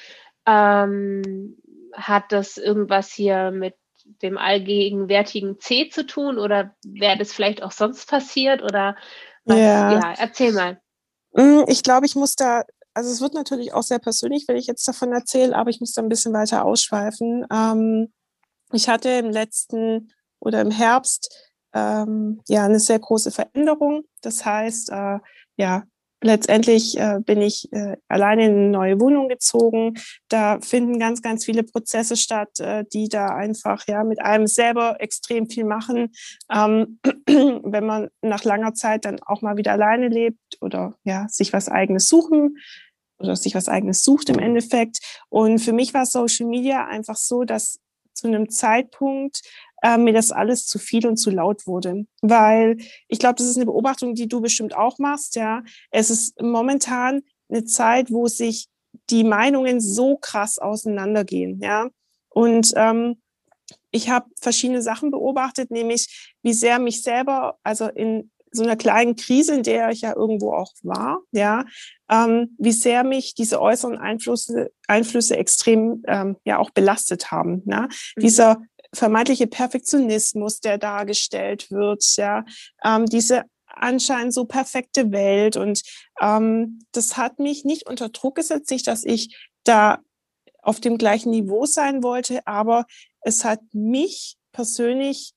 Ähm, 0.46 1.56
hat 1.92 2.30
das 2.30 2.56
irgendwas 2.56 3.12
hier 3.12 3.50
mit 3.50 3.74
dem 4.22 4.38
allgegenwärtigen 4.38 5.58
C 5.58 5.88
zu 5.88 6.06
tun 6.06 6.38
oder 6.38 6.76
wäre 6.84 7.18
das 7.18 7.32
vielleicht 7.32 7.64
auch 7.64 7.72
sonst 7.72 8.08
passiert 8.08 8.62
oder 8.62 8.96
was? 9.44 9.58
Ja, 9.58 9.92
ja 9.92 10.14
erzähl 10.18 10.52
mal. 10.52 10.80
Hm, 11.34 11.64
ich 11.66 11.82
glaube, 11.82 12.06
ich 12.06 12.14
muss 12.14 12.36
da, 12.36 12.62
also 12.94 13.10
es 13.10 13.20
wird 13.20 13.34
natürlich 13.34 13.74
auch 13.74 13.82
sehr 13.82 13.98
persönlich, 13.98 14.44
wenn 14.46 14.56
ich 14.56 14.68
jetzt 14.68 14.86
davon 14.86 15.12
erzähle, 15.12 15.56
aber 15.56 15.70
ich 15.70 15.80
muss 15.80 15.94
da 15.94 16.00
ein 16.00 16.08
bisschen 16.08 16.32
weiter 16.32 16.64
ausschweifen. 16.64 17.44
Ähm, 17.52 18.12
ich 18.70 18.88
hatte 18.88 19.08
im 19.10 19.30
letzten 19.30 20.12
oder 20.40 20.60
im 20.60 20.70
Herbst 20.70 21.48
ähm, 21.74 22.40
ja 22.48 22.64
eine 22.64 22.80
sehr 22.80 22.98
große 22.98 23.30
Veränderung. 23.30 24.04
Das 24.22 24.44
heißt, 24.44 24.90
äh, 24.90 25.18
ja, 25.56 25.84
letztendlich 26.22 26.98
äh, 26.98 27.20
bin 27.20 27.40
ich 27.40 27.72
äh, 27.72 27.96
alleine 28.08 28.46
in 28.46 28.52
eine 28.52 28.70
neue 28.70 29.00
Wohnung 29.00 29.28
gezogen. 29.28 29.94
Da 30.28 30.60
finden 30.60 30.98
ganz, 30.98 31.22
ganz 31.22 31.44
viele 31.44 31.62
Prozesse 31.62 32.16
statt, 32.16 32.58
äh, 32.60 32.84
die 32.92 33.08
da 33.08 33.26
einfach 33.26 33.86
ja 33.86 34.04
mit 34.04 34.20
einem 34.20 34.46
selber 34.46 35.00
extrem 35.00 35.48
viel 35.48 35.64
machen. 35.64 36.12
Ähm, 36.52 36.98
wenn 37.26 37.86
man 37.86 38.08
nach 38.22 38.44
langer 38.44 38.74
Zeit 38.74 39.04
dann 39.04 39.20
auch 39.20 39.42
mal 39.42 39.56
wieder 39.56 39.72
alleine 39.72 40.08
lebt 40.08 40.58
oder 40.60 40.94
ja 41.04 41.26
sich 41.28 41.52
was 41.52 41.68
Eigenes 41.68 42.08
suchen 42.08 42.56
oder 43.18 43.36
sich 43.36 43.54
was 43.54 43.68
Eigenes 43.68 44.02
sucht 44.02 44.28
im 44.28 44.38
Endeffekt. 44.38 44.98
Und 45.28 45.58
für 45.58 45.72
mich 45.72 45.94
war 45.94 46.06
Social 46.06 46.46
Media 46.46 46.86
einfach 46.86 47.16
so, 47.16 47.44
dass 47.44 47.78
zu 48.12 48.26
einem 48.26 48.50
Zeitpunkt 48.50 49.42
äh, 49.82 49.98
mir 49.98 50.12
das 50.12 50.30
alles 50.30 50.66
zu 50.66 50.78
viel 50.78 51.06
und 51.06 51.16
zu 51.16 51.30
laut 51.30 51.66
wurde. 51.66 52.06
Weil 52.22 52.78
ich 53.08 53.18
glaube, 53.18 53.36
das 53.36 53.46
ist 53.46 53.56
eine 53.56 53.66
Beobachtung, 53.66 54.14
die 54.14 54.28
du 54.28 54.40
bestimmt 54.40 54.74
auch 54.74 54.98
machst, 54.98 55.36
ja. 55.36 55.62
Es 55.90 56.10
ist 56.10 56.40
momentan 56.40 57.22
eine 57.48 57.64
Zeit, 57.64 58.10
wo 58.10 58.26
sich 58.26 58.68
die 59.10 59.24
Meinungen 59.24 59.80
so 59.80 60.16
krass 60.16 60.58
auseinandergehen, 60.58 61.60
ja. 61.62 61.88
Und 62.28 62.72
ähm, 62.76 63.20
ich 63.90 64.10
habe 64.10 64.30
verschiedene 64.40 64.82
Sachen 64.82 65.10
beobachtet, 65.10 65.70
nämlich 65.70 66.34
wie 66.42 66.52
sehr 66.52 66.78
mich 66.78 67.02
selber, 67.02 67.58
also 67.62 67.86
in 67.86 68.30
so 68.50 68.62
einer 68.62 68.76
kleinen 68.76 69.16
Krise, 69.16 69.54
in 69.54 69.62
der 69.62 69.90
ich 69.90 70.02
ja 70.02 70.14
irgendwo 70.14 70.52
auch 70.52 70.72
war, 70.82 71.20
ja, 71.32 71.64
ähm, 72.10 72.56
wie 72.58 72.72
sehr 72.72 73.04
mich 73.04 73.34
diese 73.34 73.60
äußeren 73.60 73.98
Einflüsse, 73.98 74.70
Einflüsse 74.86 75.36
extrem 75.36 76.02
ähm, 76.06 76.36
ja 76.44 76.58
auch 76.58 76.70
belastet 76.70 77.30
haben. 77.30 77.62
Ne? 77.66 77.88
Mhm. 78.16 78.20
Dieser 78.20 78.62
vermeintliche 78.98 79.46
Perfektionismus, 79.46 80.60
der 80.60 80.78
dargestellt 80.78 81.70
wird, 81.70 82.04
ja, 82.16 82.44
ähm, 82.84 83.06
diese 83.06 83.44
anscheinend 83.66 84.34
so 84.34 84.44
perfekte 84.44 85.12
Welt. 85.12 85.56
Und 85.56 85.82
ähm, 86.20 86.80
das 86.92 87.16
hat 87.16 87.38
mich 87.38 87.64
nicht 87.64 87.88
unter 87.88 88.08
Druck 88.08 88.36
gesetzt, 88.36 88.70
nicht, 88.70 88.86
dass 88.86 89.04
ich 89.04 89.36
da 89.64 89.98
auf 90.62 90.80
dem 90.80 90.98
gleichen 90.98 91.30
Niveau 91.30 91.64
sein 91.64 92.02
wollte, 92.02 92.46
aber 92.46 92.86
es 93.20 93.44
hat 93.44 93.60
mich 93.72 94.36
persönlich 94.52 95.32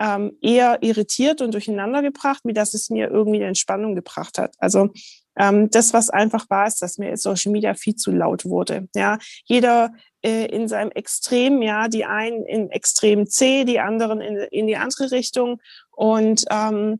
ähm, 0.00 0.36
eher 0.40 0.82
irritiert 0.82 1.40
und 1.40 1.54
durcheinander 1.54 2.02
gebracht, 2.02 2.40
wie 2.44 2.52
dass 2.52 2.74
es 2.74 2.90
mir 2.90 3.08
irgendwie 3.08 3.38
eine 3.38 3.46
Entspannung 3.48 3.94
gebracht 3.94 4.38
hat. 4.38 4.54
Also 4.58 4.90
ähm, 5.38 5.70
das, 5.70 5.92
was 5.92 6.10
einfach 6.10 6.50
war, 6.50 6.66
ist, 6.66 6.82
dass 6.82 6.98
mir 6.98 7.16
Social 7.16 7.52
Media 7.52 7.74
viel 7.74 7.94
zu 7.94 8.10
laut 8.10 8.44
wurde. 8.44 8.88
Ja, 8.94 9.18
jeder 9.44 9.92
äh, 10.24 10.46
in 10.46 10.68
seinem 10.68 10.90
Extrem, 10.90 11.60
ja, 11.60 11.88
die 11.88 12.06
einen 12.06 12.46
in 12.46 12.70
Extrem 12.70 13.26
C, 13.26 13.64
die 13.64 13.78
anderen 13.78 14.20
in, 14.20 14.36
in 14.50 14.66
die 14.66 14.76
andere 14.76 15.10
Richtung. 15.10 15.60
Und 15.90 16.44
ähm, 16.50 16.98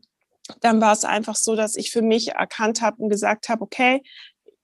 dann 0.61 0.79
war 0.79 0.93
es 0.93 1.05
einfach 1.05 1.35
so, 1.35 1.55
dass 1.55 1.75
ich 1.75 1.91
für 1.91 2.03
mich 2.03 2.33
erkannt 2.33 2.81
habe 2.83 3.01
und 3.01 3.09
gesagt 3.09 3.49
habe, 3.49 3.63
okay, 3.63 4.03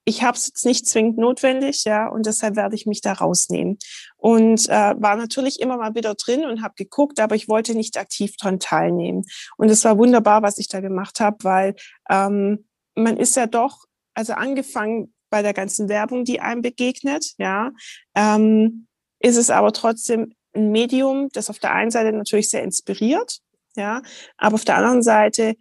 ich 0.03 0.23
habe 0.23 0.37
es 0.37 0.47
jetzt 0.47 0.65
nicht 0.65 0.87
zwingend 0.87 1.17
notwendig, 1.17 1.83
ja, 1.85 2.07
und 2.07 2.25
deshalb 2.25 2.55
werde 2.55 2.75
ich 2.75 2.85
mich 2.85 3.01
da 3.01 3.13
rausnehmen. 3.13 3.77
Und 4.17 4.67
äh, 4.69 4.93
war 4.97 5.15
natürlich 5.15 5.59
immer 5.59 5.77
mal 5.77 5.95
wieder 5.95 6.15
drin 6.15 6.45
und 6.45 6.61
habe 6.61 6.73
geguckt, 6.75 7.19
aber 7.19 7.35
ich 7.35 7.47
wollte 7.47 7.75
nicht 7.75 7.97
aktiv 7.97 8.35
dran 8.37 8.59
teilnehmen. 8.59 9.23
Und 9.57 9.69
es 9.69 9.83
war 9.85 9.97
wunderbar, 9.97 10.41
was 10.41 10.57
ich 10.57 10.67
da 10.67 10.81
gemacht 10.81 11.19
habe, 11.19 11.37
weil 11.43 11.75
ähm, 12.09 12.67
man 12.95 13.17
ist 13.17 13.35
ja 13.35 13.47
doch, 13.47 13.85
also 14.13 14.33
angefangen 14.33 15.13
bei 15.31 15.41
der 15.41 15.53
ganzen 15.53 15.89
Werbung, 15.89 16.25
die 16.25 16.39
einem 16.39 16.61
begegnet, 16.61 17.33
ja, 17.39 17.71
ähm, 18.13 18.87
ist 19.19 19.37
es 19.37 19.49
aber 19.49 19.73
trotzdem 19.73 20.33
ein 20.53 20.71
Medium, 20.71 21.29
das 21.33 21.49
auf 21.49 21.57
der 21.57 21.73
einen 21.73 21.89
Seite 21.89 22.11
natürlich 22.11 22.49
sehr 22.49 22.63
inspiriert, 22.63 23.39
ja, 23.75 24.03
aber 24.37 24.55
auf 24.55 24.65
der 24.65 24.75
anderen 24.75 25.01
Seite 25.01 25.55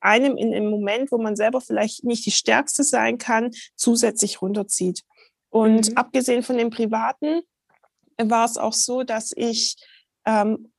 einem 0.00 0.36
in 0.36 0.54
einem 0.54 0.68
Moment, 0.68 1.10
wo 1.10 1.18
man 1.18 1.34
selber 1.34 1.60
vielleicht 1.60 2.04
nicht 2.04 2.26
die 2.26 2.30
Stärkste 2.30 2.84
sein 2.84 3.16
kann, 3.16 3.50
zusätzlich 3.74 4.42
runterzieht. 4.42 5.02
Und 5.48 5.90
mhm. 5.90 5.96
abgesehen 5.96 6.42
von 6.42 6.58
dem 6.58 6.68
Privaten 6.68 7.40
war 8.18 8.44
es 8.44 8.58
auch 8.58 8.74
so, 8.74 9.02
dass 9.02 9.32
ich 9.34 9.76
ähm, 10.26 10.72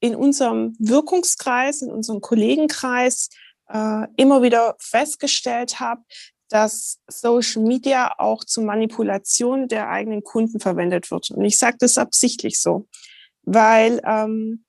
in 0.00 0.14
unserem 0.14 0.76
Wirkungskreis, 0.78 1.80
in 1.80 1.90
unserem 1.90 2.20
Kollegenkreis 2.20 3.30
äh, 3.68 4.06
immer 4.16 4.42
wieder 4.42 4.76
festgestellt 4.78 5.80
habe, 5.80 6.02
dass 6.48 7.00
Social 7.08 7.62
Media 7.62 8.14
auch 8.18 8.44
zur 8.44 8.64
Manipulation 8.64 9.68
der 9.68 9.88
eigenen 9.88 10.22
Kunden 10.22 10.60
verwendet 10.60 11.10
wird. 11.10 11.30
Und 11.30 11.44
ich 11.44 11.58
sage 11.58 11.76
das 11.80 11.98
absichtlich 11.98 12.60
so, 12.60 12.86
weil 13.42 14.00
ähm, 14.04 14.64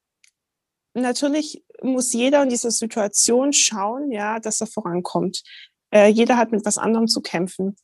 natürlich 0.94 1.64
muss 1.82 2.14
jeder 2.14 2.44
in 2.44 2.50
dieser 2.50 2.72
Situation 2.72 3.54
schauen, 3.54 4.12
ja, 4.12 4.40
dass 4.40 4.62
er 4.62 4.68
vorankommt. 4.68 5.44
Äh, 5.92 6.08
jeder 6.08 6.38
hat 6.38 6.52
mit 6.52 6.66
was 6.66 6.78
anderem 6.78 7.08
zu 7.08 7.22
kämpfen. 7.22 7.78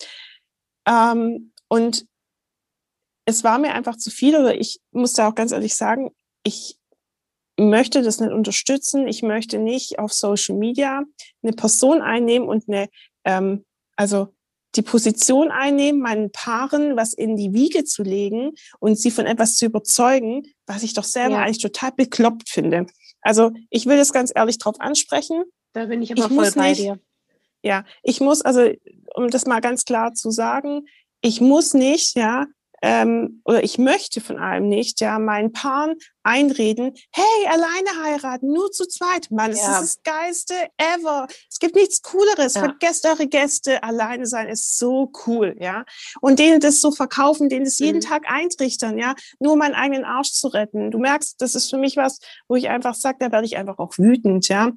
Ähm, 0.88 1.54
und 1.68 2.06
es 3.26 3.44
war 3.44 3.60
mir 3.60 3.74
einfach 3.74 3.98
zu 3.98 4.10
viel, 4.10 4.36
oder 4.36 4.60
ich 4.60 4.82
muss 4.92 5.14
da 5.14 5.30
auch 5.30 5.36
ganz 5.36 5.52
ehrlich 5.52 5.76
sagen, 5.76 6.12
ich 6.44 6.78
möchte 7.58 8.02
das 8.02 8.20
nicht 8.20 8.32
unterstützen. 8.32 9.08
Ich 9.08 9.22
möchte 9.24 9.60
nicht 9.60 10.00
auf 10.00 10.12
Social 10.14 10.56
Media 10.56 11.04
eine 11.42 11.54
Person 11.54 12.02
einnehmen 12.02 12.48
und 12.48 12.68
eine, 12.68 12.90
ähm, 13.26 13.66
also 13.96 14.34
die 14.76 14.82
Position 14.82 15.52
einnehmen, 15.52 16.02
meinen 16.02 16.32
Paaren 16.32 16.98
was 16.98 17.14
in 17.14 17.36
die 17.36 17.54
Wiege 17.54 17.84
zu 17.84 18.04
legen 18.04 18.54
und 18.80 18.98
sie 18.98 19.12
von 19.12 19.26
etwas 19.26 19.56
zu 19.56 19.66
überzeugen, 19.66 20.44
was 20.66 20.84
ich 20.84 20.94
doch 20.94 21.04
selber 21.04 21.36
ja. 21.36 21.42
eigentlich 21.44 21.62
total 21.62 21.92
bekloppt 21.92 22.50
finde. 22.50 22.88
Also 23.22 23.52
ich 23.70 23.86
will 23.86 23.98
das 23.98 24.14
ganz 24.14 24.32
ehrlich 24.34 24.58
drauf 24.58 24.76
ansprechen. 24.80 25.44
Da 25.74 25.86
bin 25.86 26.02
ich 26.02 26.12
aber 26.12 26.22
ich 26.22 26.28
voll 26.28 26.52
bei 26.52 26.70
nicht, 26.70 26.82
dir. 26.82 27.00
Ja, 27.62 27.86
ich 28.02 28.20
muss, 28.20 28.42
also 28.42 28.70
um 29.16 29.30
das 29.30 29.46
mal 29.46 29.62
ganz 29.62 29.86
klar 29.86 30.14
zu 30.14 30.32
sagen, 30.32 30.86
ich 31.22 31.40
muss 31.40 31.74
nicht, 31.74 32.18
ja, 32.18 32.48
ähm, 32.86 33.42
oder 33.46 33.64
ich 33.64 33.78
möchte 33.78 34.20
von 34.20 34.38
allem 34.38 34.68
nicht, 34.68 35.00
ja, 35.00 35.18
meinen 35.18 35.54
Paaren 35.54 35.96
einreden, 36.22 36.94
hey, 37.14 37.48
alleine 37.48 38.04
heiraten, 38.04 38.52
nur 38.52 38.72
zu 38.72 38.86
zweit. 38.86 39.32
Mann, 39.32 39.52
ja. 39.52 39.56
ist 39.56 39.82
das 39.82 40.04
Geilste 40.04 40.54
ever. 40.76 41.28
Es 41.50 41.60
gibt 41.60 41.76
nichts 41.76 42.02
Cooleres. 42.02 42.56
Ja. 42.56 42.64
Vergesst 42.64 43.06
eure 43.06 43.28
Gäste. 43.28 43.82
Alleine 43.84 44.26
sein 44.26 44.50
ist 44.50 44.78
so 44.78 45.10
cool, 45.26 45.56
ja. 45.62 45.86
Und 46.20 46.40
denen 46.40 46.60
das 46.60 46.82
so 46.82 46.92
verkaufen, 46.92 47.48
denen 47.48 47.64
das 47.64 47.80
jeden 47.80 48.00
mhm. 48.00 48.02
Tag 48.02 48.24
eintrichtern, 48.30 48.98
ja, 48.98 49.16
nur 49.40 49.56
meinen 49.56 49.76
eigenen 49.76 50.04
Arsch 50.04 50.34
zu 50.34 50.50
retten. 50.50 50.92
Du 50.92 51.00
merkst, 51.00 51.40
das 51.40 51.56
ist 51.56 51.70
für 51.70 51.78
mich 51.78 51.96
was, 51.96 52.20
wo 52.50 52.58
ich 52.58 52.68
einfach 52.68 52.96
sage, 52.96 53.18
da 53.22 53.32
werde 53.32 53.46
ich 53.46 53.56
einfach 53.56 53.80
auch 53.80 53.98
wütend, 53.98 54.50
ja. 54.50 54.72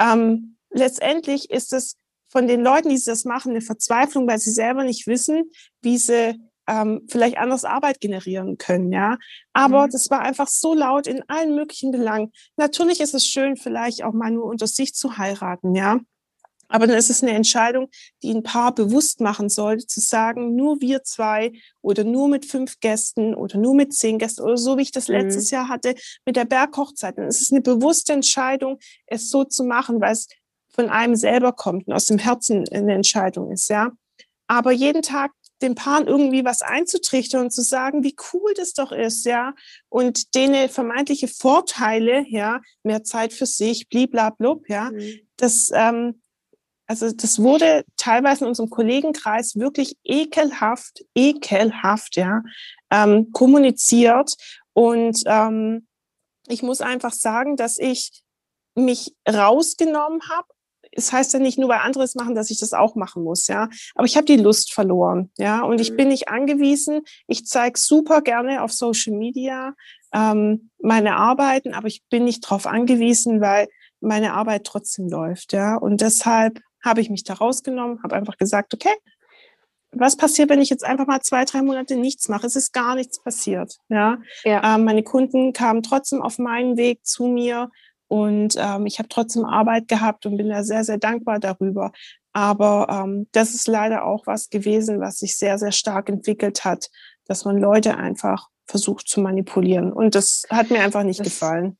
Ähm, 0.00 0.56
letztendlich 0.70 1.50
ist 1.50 1.72
es 1.72 1.94
von 2.26 2.48
den 2.48 2.62
Leuten, 2.62 2.88
die 2.88 3.00
das 3.00 3.24
machen, 3.24 3.52
eine 3.52 3.60
Verzweiflung, 3.60 4.26
weil 4.26 4.40
sie 4.40 4.50
selber 4.50 4.82
nicht 4.82 5.06
wissen, 5.06 5.52
wie 5.82 5.98
sie 5.98 6.34
ähm, 6.66 7.06
vielleicht 7.08 7.38
anders 7.38 7.64
Arbeit 7.64 8.00
generieren 8.00 8.58
können, 8.58 8.92
ja. 8.92 9.18
Aber 9.52 9.86
mhm. 9.86 9.90
das 9.90 10.10
war 10.10 10.20
einfach 10.20 10.48
so 10.48 10.74
laut 10.74 11.06
in 11.06 11.22
allen 11.28 11.54
möglichen 11.54 11.90
Belangen. 11.90 12.32
Natürlich 12.56 13.00
ist 13.00 13.14
es 13.14 13.26
schön, 13.26 13.56
vielleicht 13.56 14.02
auch 14.02 14.12
mal 14.12 14.30
nur 14.30 14.44
unter 14.44 14.66
sich 14.66 14.94
zu 14.94 15.18
heiraten, 15.18 15.74
ja. 15.74 16.00
Aber 16.68 16.86
dann 16.86 16.96
ist 16.96 17.10
es 17.10 17.22
eine 17.22 17.32
Entscheidung, 17.32 17.88
die 18.22 18.32
ein 18.32 18.42
Paar 18.42 18.74
bewusst 18.74 19.20
machen 19.20 19.48
sollte, 19.48 19.86
zu 19.86 20.00
sagen, 20.00 20.56
nur 20.56 20.80
wir 20.80 21.02
zwei 21.04 21.52
oder 21.82 22.04
nur 22.04 22.28
mit 22.28 22.46
fünf 22.46 22.80
Gästen 22.80 23.34
oder 23.34 23.58
nur 23.58 23.74
mit 23.74 23.92
zehn 23.92 24.18
Gästen 24.18 24.42
oder 24.42 24.56
so, 24.56 24.78
wie 24.78 24.82
ich 24.82 24.90
das 24.90 25.08
mhm. 25.08 25.16
letztes 25.16 25.50
Jahr 25.50 25.68
hatte 25.68 25.94
mit 26.24 26.36
der 26.36 26.46
Berghochzeit. 26.46 27.18
Dann 27.18 27.28
ist 27.28 27.42
es 27.42 27.52
eine 27.52 27.60
bewusste 27.60 28.12
Entscheidung, 28.14 28.78
es 29.06 29.30
so 29.30 29.44
zu 29.44 29.64
machen, 29.64 30.00
weil 30.00 30.12
es 30.12 30.26
von 30.70 30.88
einem 30.88 31.14
selber 31.14 31.52
kommt 31.52 31.86
und 31.86 31.92
aus 31.92 32.06
dem 32.06 32.18
Herzen 32.18 32.64
eine 32.72 32.94
Entscheidung 32.94 33.52
ist, 33.52 33.68
ja. 33.68 33.92
Aber 34.46 34.72
jeden 34.72 35.02
Tag 35.02 35.30
den 35.64 35.74
Paaren 35.74 36.06
irgendwie 36.06 36.44
was 36.44 36.62
einzutrichtern 36.62 37.46
und 37.46 37.50
zu 37.50 37.62
sagen, 37.62 38.04
wie 38.04 38.14
cool 38.32 38.52
das 38.54 38.74
doch 38.74 38.92
ist, 38.92 39.24
ja, 39.24 39.54
und 39.88 40.34
denen 40.34 40.68
vermeintliche 40.68 41.26
Vorteile, 41.26 42.24
ja, 42.28 42.60
mehr 42.82 43.02
Zeit 43.02 43.32
für 43.32 43.46
sich, 43.46 43.88
bliblablub, 43.88 44.68
ja, 44.68 44.90
mhm. 44.90 45.20
das, 45.36 45.70
ähm, 45.74 46.20
also 46.86 47.10
das 47.10 47.38
wurde 47.40 47.84
teilweise 47.96 48.44
in 48.44 48.48
unserem 48.48 48.70
Kollegenkreis 48.70 49.56
wirklich 49.56 49.96
ekelhaft, 50.04 51.04
ekelhaft, 51.14 52.16
ja, 52.16 52.42
ähm, 52.90 53.32
kommuniziert. 53.32 54.34
Und 54.74 55.22
ähm, 55.26 55.86
ich 56.46 56.62
muss 56.62 56.82
einfach 56.82 57.12
sagen, 57.12 57.56
dass 57.56 57.78
ich 57.78 58.22
mich 58.74 59.14
rausgenommen 59.26 60.20
habe 60.28 60.48
es 60.96 61.12
heißt 61.12 61.32
ja 61.32 61.38
nicht 61.38 61.58
nur, 61.58 61.68
weil 61.68 61.80
andere 61.80 62.04
es 62.04 62.14
machen, 62.14 62.34
dass 62.34 62.50
ich 62.50 62.58
das 62.58 62.72
auch 62.72 62.94
machen 62.94 63.22
muss, 63.22 63.46
ja. 63.48 63.68
Aber 63.94 64.06
ich 64.06 64.16
habe 64.16 64.26
die 64.26 64.36
Lust 64.36 64.72
verloren, 64.72 65.30
ja. 65.38 65.62
Und 65.62 65.80
ich 65.80 65.92
mhm. 65.92 65.96
bin 65.96 66.08
nicht 66.08 66.28
angewiesen. 66.28 67.02
Ich 67.26 67.46
zeige 67.46 67.78
super 67.78 68.22
gerne 68.22 68.62
auf 68.62 68.72
Social 68.72 69.14
Media 69.14 69.74
ähm, 70.14 70.70
meine 70.80 71.16
Arbeiten, 71.16 71.74
aber 71.74 71.88
ich 71.88 72.02
bin 72.08 72.24
nicht 72.24 72.44
darauf 72.44 72.66
angewiesen, 72.66 73.40
weil 73.40 73.68
meine 74.00 74.34
Arbeit 74.34 74.64
trotzdem 74.64 75.08
läuft, 75.08 75.52
ja. 75.52 75.76
Und 75.76 76.00
deshalb 76.00 76.60
habe 76.82 77.00
ich 77.00 77.10
mich 77.10 77.24
da 77.24 77.34
rausgenommen, 77.34 78.02
habe 78.02 78.14
einfach 78.14 78.36
gesagt, 78.36 78.74
okay, 78.74 78.94
was 79.96 80.16
passiert, 80.16 80.50
wenn 80.50 80.60
ich 80.60 80.70
jetzt 80.70 80.84
einfach 80.84 81.06
mal 81.06 81.20
zwei, 81.20 81.44
drei 81.44 81.62
Monate 81.62 81.96
nichts 81.96 82.28
mache? 82.28 82.46
Es 82.46 82.56
ist 82.56 82.72
gar 82.72 82.94
nichts 82.94 83.22
passiert. 83.22 83.76
Ja, 83.88 84.18
ja. 84.44 84.74
Ähm, 84.74 84.84
meine 84.84 85.02
Kunden 85.02 85.52
kamen 85.52 85.82
trotzdem 85.82 86.20
auf 86.20 86.38
meinen 86.38 86.76
Weg 86.76 87.04
zu 87.04 87.26
mir. 87.26 87.70
Und 88.08 88.56
ähm, 88.58 88.86
ich 88.86 88.98
habe 88.98 89.08
trotzdem 89.08 89.44
Arbeit 89.44 89.88
gehabt 89.88 90.26
und 90.26 90.36
bin 90.36 90.48
da 90.48 90.62
sehr, 90.62 90.84
sehr 90.84 90.98
dankbar 90.98 91.40
darüber. 91.40 91.92
Aber 92.32 92.88
ähm, 92.90 93.28
das 93.32 93.54
ist 93.54 93.68
leider 93.68 94.04
auch 94.04 94.26
was 94.26 94.50
gewesen, 94.50 95.00
was 95.00 95.18
sich 95.18 95.36
sehr, 95.36 95.58
sehr 95.58 95.72
stark 95.72 96.08
entwickelt 96.08 96.64
hat, 96.64 96.90
dass 97.26 97.44
man 97.44 97.58
Leute 97.58 97.96
einfach 97.96 98.48
versucht 98.66 99.08
zu 99.08 99.20
manipulieren. 99.20 99.92
Und 99.92 100.14
das 100.14 100.44
hat 100.50 100.70
mir 100.70 100.80
einfach 100.80 101.04
nicht 101.04 101.20
das, 101.20 101.26
gefallen. 101.26 101.76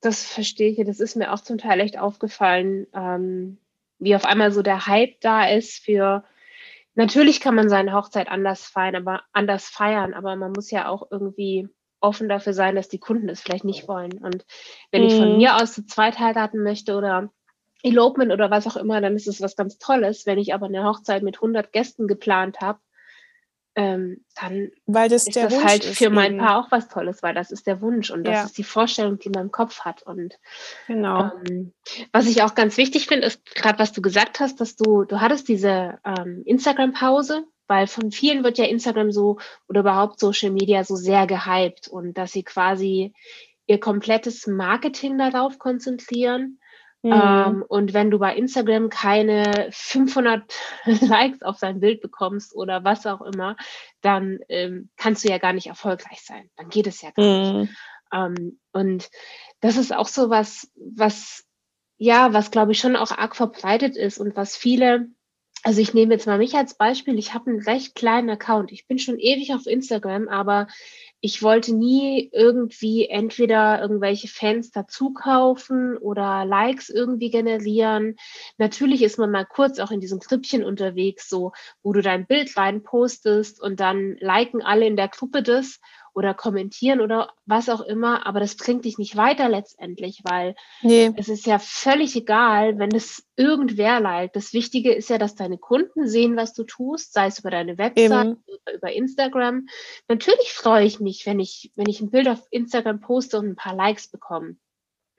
Das 0.00 0.22
verstehe 0.22 0.70
ich. 0.70 0.86
Das 0.86 1.00
ist 1.00 1.16
mir 1.16 1.32
auch 1.32 1.40
zum 1.40 1.58
Teil 1.58 1.80
echt 1.80 1.98
aufgefallen, 1.98 2.86
ähm, 2.94 3.58
wie 3.98 4.14
auf 4.14 4.24
einmal 4.24 4.52
so 4.52 4.62
der 4.62 4.86
Hype 4.86 5.20
da 5.20 5.46
ist 5.46 5.84
für 5.84 6.24
Natürlich 6.96 7.40
kann 7.40 7.54
man 7.54 7.68
seine 7.68 7.92
Hochzeit 7.92 8.28
anders 8.28 8.64
feiern, 8.64 8.96
aber 8.96 9.22
anders 9.34 9.68
feiern, 9.68 10.14
aber 10.14 10.34
man 10.34 10.52
muss 10.52 10.70
ja 10.70 10.88
auch 10.88 11.08
irgendwie 11.10 11.68
offen 12.00 12.28
dafür 12.28 12.52
sein, 12.52 12.76
dass 12.76 12.88
die 12.88 12.98
Kunden 12.98 13.28
es 13.28 13.40
vielleicht 13.40 13.64
nicht 13.64 13.88
wollen. 13.88 14.12
Und 14.14 14.44
wenn 14.90 15.02
mhm. 15.02 15.08
ich 15.08 15.14
von 15.16 15.32
mhm. 15.32 15.36
mir 15.38 15.56
aus 15.56 15.72
zu 15.72 15.86
zweit 15.86 16.18
heiraten 16.18 16.62
möchte 16.62 16.96
oder 16.96 17.30
Elopement 17.82 18.32
oder 18.32 18.50
was 18.50 18.66
auch 18.66 18.76
immer, 18.76 19.00
dann 19.00 19.16
ist 19.16 19.28
es 19.28 19.40
was 19.40 19.56
ganz 19.56 19.78
Tolles. 19.78 20.26
Wenn 20.26 20.38
ich 20.38 20.54
aber 20.54 20.66
eine 20.66 20.84
Hochzeit 20.84 21.22
mit 21.22 21.36
100 21.36 21.72
Gästen 21.72 22.06
geplant 22.06 22.60
habe, 22.60 22.78
ähm, 23.78 24.24
dann 24.40 24.70
weil 24.86 25.10
das 25.10 25.26
ist 25.26 25.36
das 25.36 25.52
Wunsch 25.52 25.64
halt 25.64 25.84
für 25.84 26.08
mein 26.08 26.38
Paar 26.38 26.58
auch 26.58 26.70
was 26.70 26.88
Tolles, 26.88 27.22
weil 27.22 27.34
das 27.34 27.50
ist 27.50 27.66
der 27.66 27.82
Wunsch 27.82 28.10
und 28.10 28.24
das 28.24 28.34
ja. 28.34 28.44
ist 28.44 28.56
die 28.56 28.64
Vorstellung, 28.64 29.18
die 29.18 29.28
man 29.28 29.44
im 29.44 29.52
Kopf 29.52 29.80
hat. 29.80 30.02
Und 30.02 30.38
genau. 30.86 31.30
Ähm, 31.46 31.74
was 32.10 32.26
ich 32.26 32.42
auch 32.42 32.54
ganz 32.54 32.78
wichtig 32.78 33.06
finde, 33.06 33.26
ist 33.26 33.44
gerade, 33.54 33.78
was 33.78 33.92
du 33.92 34.00
gesagt 34.00 34.40
hast, 34.40 34.62
dass 34.62 34.76
du, 34.76 35.04
du 35.04 35.20
hattest 35.20 35.46
diese 35.48 35.98
ähm, 36.04 36.42
Instagram-Pause 36.46 37.44
weil 37.66 37.86
von 37.86 38.10
vielen 38.10 38.44
wird 38.44 38.58
ja 38.58 38.64
Instagram 38.64 39.12
so 39.12 39.38
oder 39.68 39.80
überhaupt 39.80 40.20
Social 40.20 40.50
Media 40.50 40.84
so 40.84 40.96
sehr 40.96 41.26
gehypt 41.26 41.88
und 41.88 42.14
dass 42.18 42.32
sie 42.32 42.42
quasi 42.42 43.12
ihr 43.66 43.80
komplettes 43.80 44.46
Marketing 44.46 45.18
darauf 45.18 45.58
konzentrieren. 45.58 46.60
Mhm. 47.02 47.12
Ähm, 47.12 47.64
und 47.68 47.94
wenn 47.94 48.10
du 48.10 48.18
bei 48.18 48.34
Instagram 48.34 48.90
keine 48.90 49.68
500 49.70 50.54
Likes 51.02 51.42
auf 51.42 51.58
dein 51.58 51.80
Bild 51.80 52.00
bekommst 52.00 52.54
oder 52.54 52.84
was 52.84 53.06
auch 53.06 53.22
immer, 53.22 53.56
dann 54.00 54.38
ähm, 54.48 54.90
kannst 54.96 55.24
du 55.24 55.28
ja 55.28 55.38
gar 55.38 55.52
nicht 55.52 55.66
erfolgreich 55.66 56.20
sein. 56.22 56.50
Dann 56.56 56.68
geht 56.68 56.86
es 56.86 57.02
ja 57.02 57.10
gar 57.10 57.24
mhm. 57.24 57.60
nicht. 57.60 57.74
Ähm, 58.12 58.60
und 58.72 59.08
das 59.60 59.76
ist 59.76 59.94
auch 59.94 60.08
so 60.08 60.30
was, 60.30 60.70
was 60.76 61.44
ja, 61.98 62.32
was 62.32 62.50
glaube 62.50 62.72
ich 62.72 62.78
schon 62.78 62.96
auch 62.96 63.10
arg 63.10 63.36
verbreitet 63.36 63.96
ist 63.96 64.18
und 64.18 64.36
was 64.36 64.56
viele 64.56 65.08
also 65.62 65.80
ich 65.80 65.94
nehme 65.94 66.14
jetzt 66.14 66.26
mal 66.26 66.38
mich 66.38 66.54
als 66.54 66.74
Beispiel. 66.74 67.18
Ich 67.18 67.34
habe 67.34 67.50
einen 67.50 67.62
recht 67.62 67.94
kleinen 67.94 68.30
Account. 68.30 68.70
Ich 68.70 68.86
bin 68.86 68.98
schon 68.98 69.18
ewig 69.18 69.52
auf 69.52 69.66
Instagram, 69.66 70.28
aber 70.28 70.68
ich 71.20 71.42
wollte 71.42 71.74
nie 71.74 72.30
irgendwie 72.32 73.08
entweder 73.08 73.80
irgendwelche 73.80 74.28
Fans 74.28 74.70
dazu 74.70 75.12
kaufen 75.12 75.96
oder 75.96 76.44
Likes 76.44 76.88
irgendwie 76.88 77.30
generieren. 77.30 78.16
Natürlich 78.58 79.02
ist 79.02 79.18
man 79.18 79.30
mal 79.30 79.46
kurz 79.46 79.80
auch 79.80 79.90
in 79.90 80.00
diesem 80.00 80.20
Krippchen 80.20 80.62
unterwegs, 80.62 81.28
so 81.28 81.52
wo 81.82 81.92
du 81.92 82.02
dein 82.02 82.26
Bild 82.26 82.56
rein 82.56 82.82
postest 82.82 83.60
und 83.60 83.80
dann 83.80 84.16
liken 84.20 84.62
alle 84.62 84.86
in 84.86 84.96
der 84.96 85.08
Gruppe 85.08 85.42
das 85.42 85.80
oder 86.16 86.32
kommentieren 86.32 87.02
oder 87.02 87.34
was 87.44 87.68
auch 87.68 87.82
immer, 87.82 88.26
aber 88.26 88.40
das 88.40 88.56
bringt 88.56 88.86
dich 88.86 88.96
nicht 88.96 89.16
weiter 89.16 89.50
letztendlich, 89.50 90.22
weil 90.24 90.54
nee. 90.80 91.12
es 91.14 91.28
ist 91.28 91.44
ja 91.44 91.58
völlig 91.58 92.16
egal, 92.16 92.78
wenn 92.78 92.90
es 92.94 93.28
irgendwer 93.36 94.00
liked. 94.00 94.34
Das 94.34 94.54
Wichtige 94.54 94.94
ist 94.94 95.10
ja, 95.10 95.18
dass 95.18 95.34
deine 95.34 95.58
Kunden 95.58 96.08
sehen, 96.08 96.34
was 96.34 96.54
du 96.54 96.64
tust, 96.64 97.12
sei 97.12 97.26
es 97.26 97.40
über 97.40 97.50
deine 97.50 97.76
Website 97.76 98.38
oder 98.46 98.74
über 98.74 98.92
Instagram. 98.92 99.66
Natürlich 100.08 100.54
freue 100.54 100.86
ich 100.86 101.00
mich, 101.00 101.26
wenn 101.26 101.38
ich, 101.38 101.70
wenn 101.76 101.88
ich 101.90 102.00
ein 102.00 102.10
Bild 102.10 102.28
auf 102.28 102.42
Instagram 102.50 103.00
poste 103.00 103.38
und 103.38 103.48
ein 103.48 103.56
paar 103.56 103.74
Likes 103.74 104.08
bekomme. 104.08 104.56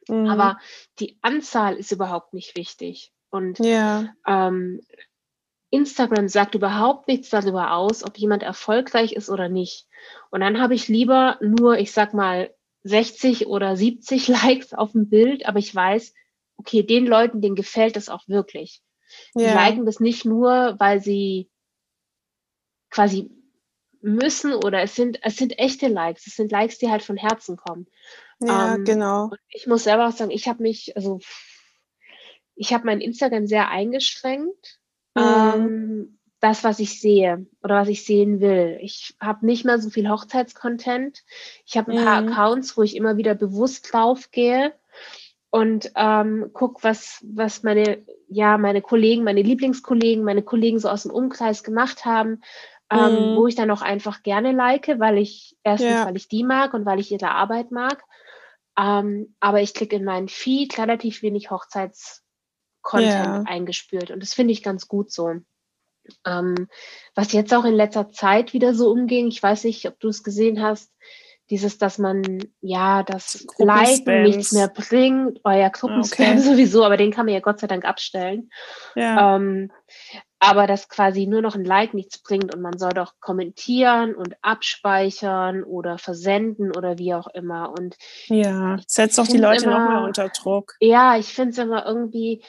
Mhm. 0.08 0.26
Aber 0.26 0.58
die 1.00 1.20
Anzahl 1.22 1.76
ist 1.76 1.92
überhaupt 1.92 2.34
nicht 2.34 2.58
wichtig. 2.58 3.14
Und 3.30 3.60
ja. 3.60 4.16
ähm, 4.26 4.82
Instagram 5.70 6.28
sagt 6.28 6.56
überhaupt 6.56 7.08
nichts 7.08 7.30
darüber 7.30 7.74
aus, 7.74 8.04
ob 8.04 8.18
jemand 8.18 8.44
erfolgreich 8.44 9.14
ist 9.14 9.30
oder 9.30 9.50
nicht. 9.50 9.88
Und 10.30 10.42
dann 10.42 10.62
habe 10.62 10.76
ich 10.76 10.88
lieber 10.88 11.38
nur, 11.42 11.78
ich 11.78 11.92
sag 11.92 12.14
mal, 12.14 12.54
60 12.84 13.48
oder 13.48 13.76
70 13.76 14.28
Likes 14.44 14.74
auf 14.74 14.94
dem 14.94 15.10
Bild, 15.10 15.46
aber 15.46 15.60
ich 15.60 15.74
weiß, 15.74 16.14
okay, 16.58 16.84
den 16.84 17.06
Leuten, 17.06 17.42
denen 17.42 17.56
gefällt 17.56 17.96
das 17.96 18.10
auch 18.10 18.28
wirklich. 18.28 18.82
Die 19.36 19.44
ja. 19.44 19.54
liken 19.54 19.86
das 19.86 20.00
nicht 20.00 20.26
nur, 20.26 20.76
weil 20.80 21.02
sie 21.02 21.50
quasi 22.90 23.30
müssen 24.02 24.54
oder 24.54 24.82
es 24.82 24.96
sind, 24.96 25.20
es 25.24 25.38
sind 25.38 25.58
echte 25.60 25.88
Likes. 25.88 26.28
Es 26.28 26.36
sind 26.36 26.52
Likes, 26.52 26.78
die 26.78 26.90
halt 26.90 27.04
von 27.04 27.18
Herzen 27.18 27.58
kommen. 27.58 27.88
Ja, 28.40 28.76
ähm, 28.76 28.86
genau. 28.86 29.32
ich 29.50 29.68
muss 29.68 29.84
selber 29.84 30.08
auch 30.08 30.12
sagen, 30.12 30.32
ich 30.32 30.48
habe 30.48 30.62
mich, 30.62 30.96
also 30.96 31.20
ich 32.56 32.74
habe 32.74 32.86
mein 32.86 33.02
Instagram 33.02 33.48
sehr 33.48 33.70
eingeschränkt. 33.70 34.77
Ähm, 35.18 36.18
das, 36.40 36.64
was 36.64 36.80
ich 36.80 37.02
sehe 37.02 37.46
oder 37.64 37.76
was 37.76 37.88
ich 37.88 38.06
sehen 38.06 38.40
will. 38.40 38.78
Ich 38.82 39.16
habe 39.20 39.46
nicht 39.46 39.66
mehr 39.66 39.80
so 39.80 39.90
viel 39.90 40.10
Hochzeitscontent. 40.10 41.24
Ich 41.66 41.78
habe 41.78 41.92
ein 41.92 42.00
mhm. 42.00 42.06
paar 42.06 42.18
Accounts, 42.18 42.78
wo 42.78 42.84
ich 42.84 42.96
immer 42.96 43.18
wieder 43.18 43.34
bewusst 43.34 43.92
draufgehe 43.92 44.74
und 45.50 45.92
ähm, 45.96 46.52
guck, 46.54 46.84
was, 46.84 47.26
was 47.26 47.64
meine, 47.64 48.06
ja, 48.28 48.58
meine 48.58 48.82
Kollegen, 48.82 49.24
meine 49.24 49.42
Lieblingskollegen, 49.42 50.24
meine 50.24 50.44
Kollegen 50.44 50.80
so 50.80 50.90
aus 50.90 51.04
dem 51.04 51.12
Umkreis 51.12 51.64
gemacht 51.64 52.06
haben, 52.06 52.42
ähm, 52.92 53.32
mhm. 53.32 53.36
wo 53.36 53.48
ich 53.48 53.56
dann 53.56 53.72
auch 53.72 53.82
einfach 53.82 54.24
gerne 54.24 54.52
like, 54.52 55.00
weil 55.00 55.18
ich 55.18 55.58
erstens, 55.64 55.92
ja. 55.92 56.06
weil 56.06 56.18
ich 56.18 56.28
die 56.28 56.44
mag 56.44 56.74
und 56.74 56.86
weil 56.86 57.00
ich 57.00 57.12
ihre 57.12 57.32
Arbeit 57.32 57.72
mag. 57.72 58.04
Ähm, 58.78 59.36
aber 59.40 59.62
ich 59.62 59.74
klicke 59.74 59.96
in 59.96 60.04
meinen 60.04 60.28
Feed 60.28 60.78
relativ 60.78 61.24
wenig 61.24 61.50
Hochzeits 61.50 62.24
Content 62.88 63.12
yeah. 63.12 63.44
eingespült. 63.46 64.12
Und 64.12 64.24
das 64.24 64.34
finde 64.34 64.54
ich 64.54 64.64
ganz 64.64 64.88
gut 64.88 65.12
so. 65.12 65.34
Ähm, 66.26 66.70
was 67.16 67.34
jetzt 67.34 67.54
auch 67.54 67.66
in 67.66 67.74
letzter 67.74 68.10
Zeit 68.12 68.54
wieder 68.54 68.74
so 68.74 68.90
umging, 68.90 69.28
ich 69.28 69.44
weiß 69.44 69.66
nicht, 69.66 69.86
ob 69.88 70.00
du 70.00 70.08
es 70.08 70.24
gesehen 70.24 70.64
hast, 70.64 70.94
dieses, 71.50 71.78
dass 71.78 71.98
man 71.98 72.24
ja 72.62 73.04
das 73.04 73.46
Liken 73.58 74.24
nichts 74.24 74.54
mehr 74.54 74.70
bringt, 74.70 75.42
euer 75.44 75.70
Gruppenspam 75.70 76.38
okay. 76.38 76.40
sowieso, 76.40 76.86
aber 76.86 76.96
den 76.96 77.12
kann 77.12 77.26
man 77.26 77.34
ja 77.34 77.42
Gott 77.42 77.60
sei 77.60 77.68
Dank 77.68 77.84
abstellen. 77.84 78.50
Ja. 78.96 79.36
Ähm, 79.36 79.70
aber 80.40 80.66
dass 80.66 80.88
quasi 80.88 81.26
nur 81.26 81.42
noch 81.42 81.56
ein 81.56 81.66
Like 81.66 81.94
nichts 81.94 82.20
bringt 82.20 82.56
und 82.56 82.62
man 82.62 82.78
soll 82.78 82.92
doch 82.92 83.14
kommentieren 83.20 84.16
und 84.16 84.36
abspeichern 84.42 85.64
oder 85.64 85.98
versenden 85.98 86.76
oder 86.76 86.98
wie 86.98 87.14
auch 87.14 87.28
immer. 87.28 87.74
Und 87.78 87.98
ja, 88.28 88.78
setzt 88.88 89.18
doch 89.18 89.28
die 89.28 89.40
Leute 89.40 89.66
nochmal 89.66 90.06
unter 90.06 90.30
Druck. 90.30 90.76
Ja, 90.80 91.18
ich 91.18 91.34
finde 91.34 91.52
es 91.52 91.58
immer 91.58 91.86
irgendwie, 91.86 92.44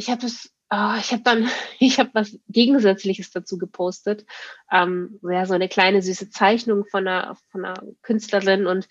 ich 0.00 0.10
habe 0.10 0.26
es 0.26 0.50
Oh, 0.72 0.94
ich 1.00 1.10
habe 1.10 1.22
dann, 1.24 1.48
ich 1.80 1.98
habe 1.98 2.10
was 2.12 2.38
Gegensätzliches 2.48 3.32
dazu 3.32 3.58
gepostet. 3.58 4.24
Ähm, 4.70 5.18
ja, 5.28 5.44
so 5.44 5.54
eine 5.54 5.68
kleine 5.68 6.00
süße 6.00 6.30
Zeichnung 6.30 6.84
von 6.86 7.08
einer, 7.08 7.36
von 7.50 7.64
einer 7.64 7.82
Künstlerin 8.02 8.66
und 8.66 8.86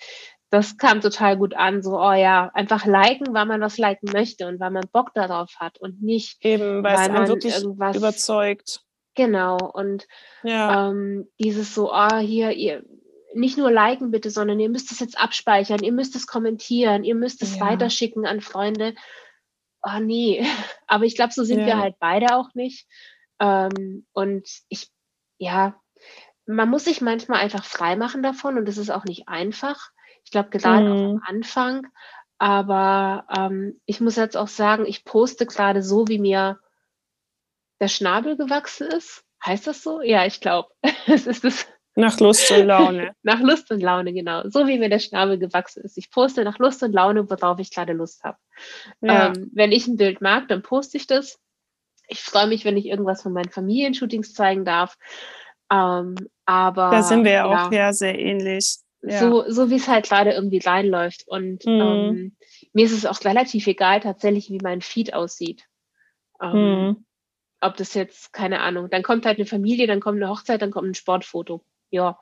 das 0.51 0.77
kam 0.77 0.99
total 0.99 1.37
gut 1.37 1.55
an. 1.55 1.81
So, 1.81 1.97
oh 1.97 2.11
ja, 2.11 2.51
einfach 2.53 2.85
liken, 2.85 3.33
weil 3.33 3.45
man 3.45 3.61
was 3.61 3.77
liken 3.77 4.09
möchte 4.11 4.47
und 4.47 4.59
weil 4.59 4.71
man 4.71 4.89
Bock 4.91 5.13
darauf 5.13 5.53
hat 5.57 5.79
und 5.79 6.01
nicht, 6.01 6.43
Eben, 6.43 6.83
weil, 6.83 6.97
weil 6.97 7.11
man 7.11 7.27
wirklich 7.27 7.55
irgendwas 7.55 7.95
überzeugt. 7.95 8.81
Genau. 9.15 9.57
Und 9.57 10.07
ja. 10.43 10.89
ähm, 10.89 11.29
dieses 11.39 11.73
so, 11.75 11.93
oh, 11.93 12.17
hier, 12.17 12.51
ihr, 12.51 12.83
nicht 13.35 13.57
nur 13.57 13.71
liken 13.71 14.11
bitte, 14.11 14.31
sondern 14.31 14.59
ihr 14.59 14.69
müsst 14.69 14.91
es 14.91 14.99
jetzt 14.99 15.19
abspeichern, 15.19 15.83
ihr 15.83 15.91
müsst 15.91 16.15
es 16.15 16.25
kommentieren, 16.25 17.03
ihr 17.03 17.15
müsst 17.15 17.43
es 17.43 17.57
ja. 17.57 17.61
weiterschicken 17.61 18.25
an 18.25 18.41
Freunde 18.41 18.95
oh 19.83 19.99
nee, 19.99 20.45
aber 20.87 21.05
ich 21.05 21.15
glaube, 21.15 21.33
so 21.33 21.43
sind 21.43 21.61
ja. 21.61 21.65
wir 21.65 21.77
halt 21.77 21.95
beide 21.99 22.35
auch 22.35 22.53
nicht. 22.53 22.87
Ähm, 23.39 24.05
und 24.13 24.47
ich, 24.69 24.89
ja, 25.37 25.79
man 26.45 26.69
muss 26.69 26.85
sich 26.85 27.01
manchmal 27.01 27.39
einfach 27.41 27.63
frei 27.63 27.95
machen 27.95 28.23
davon 28.23 28.57
und 28.57 28.65
das 28.65 28.77
ist 28.77 28.89
auch 28.89 29.05
nicht 29.05 29.27
einfach. 29.27 29.91
Ich 30.23 30.31
glaube, 30.31 30.49
gerade 30.49 30.85
mhm. 30.85 30.91
auch 30.91 31.09
am 31.11 31.21
Anfang. 31.25 31.87
Aber 32.37 33.25
ähm, 33.37 33.79
ich 33.85 33.99
muss 33.99 34.15
jetzt 34.15 34.37
auch 34.37 34.47
sagen, 34.47 34.85
ich 34.85 35.03
poste 35.03 35.45
gerade 35.45 35.83
so, 35.83 36.07
wie 36.07 36.19
mir 36.19 36.59
der 37.81 37.87
Schnabel 37.87 38.37
gewachsen 38.37 38.87
ist. 38.87 39.23
Heißt 39.45 39.67
das 39.67 39.83
so? 39.83 40.01
Ja, 40.01 40.25
ich 40.25 40.41
glaube. 40.41 40.69
es 41.07 41.27
ist 41.27 41.43
das. 41.43 41.67
Nach 41.99 42.17
Lust 42.21 42.49
und 42.49 42.65
Laune. 42.65 43.11
nach 43.23 43.41
Lust 43.41 43.69
und 43.71 43.81
Laune, 43.81 44.13
genau. 44.13 44.43
So 44.47 44.67
wie 44.67 44.79
mir 44.79 44.89
der 44.89 44.99
Schnabel 44.99 45.37
gewachsen 45.37 45.83
ist. 45.83 45.97
Ich 45.97 46.09
poste 46.09 46.45
nach 46.45 46.57
Lust 46.57 46.81
und 46.81 46.93
Laune, 46.93 47.29
worauf 47.29 47.59
ich 47.59 47.73
gerade 47.73 47.91
Lust 47.91 48.23
habe. 48.23 48.37
Ja. 49.01 49.27
Ähm, 49.27 49.51
wenn 49.53 49.73
ich 49.73 49.85
ein 49.85 49.97
Bild 49.97 50.21
mag, 50.21 50.47
dann 50.47 50.61
poste 50.61 50.95
ich 50.95 51.07
das. 51.07 51.39
Ich 52.07 52.21
freue 52.21 52.47
mich, 52.47 52.63
wenn 52.63 52.77
ich 52.77 52.85
irgendwas 52.85 53.21
von 53.21 53.33
meinen 53.33 53.49
Familienshootings 53.49 54.33
zeigen 54.33 54.63
darf. 54.63 54.97
Ähm, 55.69 56.15
aber 56.45 56.89
da 56.89 57.03
sind 57.03 57.25
wir 57.25 57.31
ja 57.31 57.45
auch 57.45 57.71
ja 57.71 57.91
sehr 57.91 58.17
ähnlich. 58.17 58.77
Ja. 59.01 59.19
So, 59.19 59.43
so 59.49 59.69
wie 59.69 59.75
es 59.75 59.89
halt 59.89 60.07
gerade 60.07 60.31
irgendwie 60.31 60.59
reinläuft. 60.59 61.27
Und 61.27 61.65
mhm. 61.65 61.81
ähm, 61.81 62.37
mir 62.71 62.85
ist 62.85 62.93
es 62.93 63.05
auch 63.05 63.23
relativ 63.25 63.67
egal 63.67 63.99
tatsächlich, 63.99 64.49
wie 64.49 64.59
mein 64.63 64.81
Feed 64.81 65.13
aussieht. 65.13 65.65
Ähm, 66.41 66.53
mhm. 66.53 67.05
Ob 67.59 67.75
das 67.75 67.93
jetzt, 67.93 68.31
keine 68.31 68.61
Ahnung, 68.61 68.89
dann 68.89 69.03
kommt 69.03 69.25
halt 69.25 69.37
eine 69.37 69.45
Familie, 69.45 69.85
dann 69.85 69.99
kommt 69.99 70.15
eine 70.21 70.29
Hochzeit, 70.29 70.61
dann 70.61 70.71
kommt 70.71 70.87
ein 70.87 70.95
Sportfoto 70.95 71.61
ja, 71.91 72.19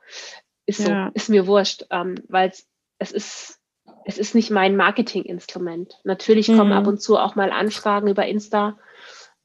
ist 0.65 0.82
so, 0.82 0.89
ja. 0.89 1.12
ist 1.13 1.30
mir 1.30 1.47
wurscht, 1.47 1.86
ähm, 1.89 2.15
weil 2.27 2.51
es 2.99 3.12
ist, 3.12 3.60
es 4.06 4.17
ist 4.17 4.36
nicht 4.36 4.51
mein 4.51 4.75
Marketinginstrument. 4.75 5.99
Natürlich 6.03 6.47
kommen 6.47 6.67
mhm. 6.67 6.77
ab 6.77 6.88
und 6.88 7.01
zu 7.01 7.17
auch 7.17 7.36
mal 7.36 7.51
Anfragen 7.51 8.08
über 8.08 8.25
Insta, 8.25 8.77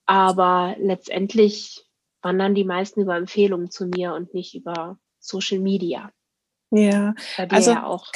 aber 0.07 0.77
letztendlich 0.79 1.87
wandern 2.23 2.55
die 2.55 2.65
meisten 2.65 3.01
über 3.01 3.17
Empfehlungen 3.17 3.71
zu 3.71 3.87
mir 3.87 4.15
und 4.15 4.35
nicht 4.35 4.55
über 4.55 4.99
Social 5.19 5.59
Media. 5.59 6.11
Ja, 6.71 7.15
also 7.49 7.73
ja, 7.73 7.85
auch. 7.85 8.11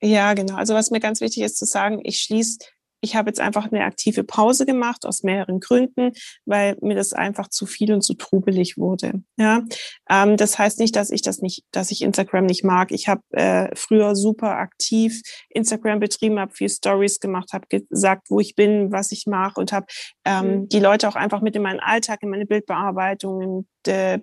ja, 0.00 0.34
genau. 0.34 0.56
Also 0.56 0.74
was 0.74 0.90
mir 0.90 1.00
ganz 1.00 1.20
wichtig 1.20 1.42
ist 1.44 1.56
zu 1.56 1.64
sagen, 1.64 2.00
ich 2.04 2.20
schließe 2.20 2.58
ich 3.02 3.16
habe 3.16 3.28
jetzt 3.28 3.40
einfach 3.40 3.70
eine 3.70 3.84
aktive 3.84 4.24
Pause 4.24 4.64
gemacht 4.64 5.04
aus 5.04 5.24
mehreren 5.24 5.60
Gründen, 5.60 6.12
weil 6.46 6.76
mir 6.80 6.94
das 6.94 7.12
einfach 7.12 7.48
zu 7.48 7.66
viel 7.66 7.92
und 7.92 8.02
zu 8.02 8.14
trubelig 8.14 8.78
wurde. 8.78 9.22
Ja, 9.36 9.64
ähm, 10.08 10.36
das 10.36 10.58
heißt 10.58 10.78
nicht, 10.78 10.94
dass 10.94 11.10
ich 11.10 11.20
das 11.20 11.42
nicht, 11.42 11.64
dass 11.72 11.90
ich 11.90 12.02
Instagram 12.02 12.46
nicht 12.46 12.64
mag. 12.64 12.92
Ich 12.92 13.08
habe 13.08 13.22
äh, 13.30 13.68
früher 13.74 14.14
super 14.14 14.56
aktiv 14.56 15.20
Instagram 15.50 15.98
betrieben, 15.98 16.38
habe 16.38 16.54
viel 16.54 16.68
Stories 16.68 17.18
gemacht, 17.18 17.52
habe 17.52 17.66
gesagt, 17.68 18.30
wo 18.30 18.38
ich 18.38 18.54
bin, 18.54 18.92
was 18.92 19.10
ich 19.10 19.26
mache 19.26 19.60
und 19.60 19.72
habe 19.72 19.86
ähm, 20.24 20.46
mhm. 20.46 20.68
die 20.68 20.80
Leute 20.80 21.08
auch 21.08 21.16
einfach 21.16 21.42
mit 21.42 21.56
in 21.56 21.62
meinen 21.62 21.80
Alltag, 21.80 22.22
in 22.22 22.30
meine 22.30 22.46
Bildbearbeitung, 22.46 23.66
äh, 23.86 24.20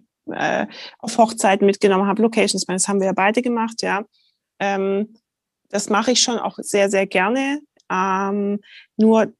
auf 1.00 1.18
Hochzeiten 1.18 1.66
mitgenommen, 1.66 2.08
habe 2.08 2.22
Locations, 2.22 2.66
das 2.66 2.88
haben 2.88 3.00
wir 3.00 3.08
ja 3.08 3.14
beide 3.14 3.42
gemacht, 3.42 3.82
ja. 3.82 4.06
Ähm, 4.60 5.16
das 5.70 5.90
mache 5.90 6.12
ich 6.12 6.22
schon 6.22 6.40
auch 6.40 6.58
sehr, 6.58 6.90
sehr 6.90 7.06
gerne. 7.06 7.62
Ähm, 7.92 8.60
nur 8.98 9.34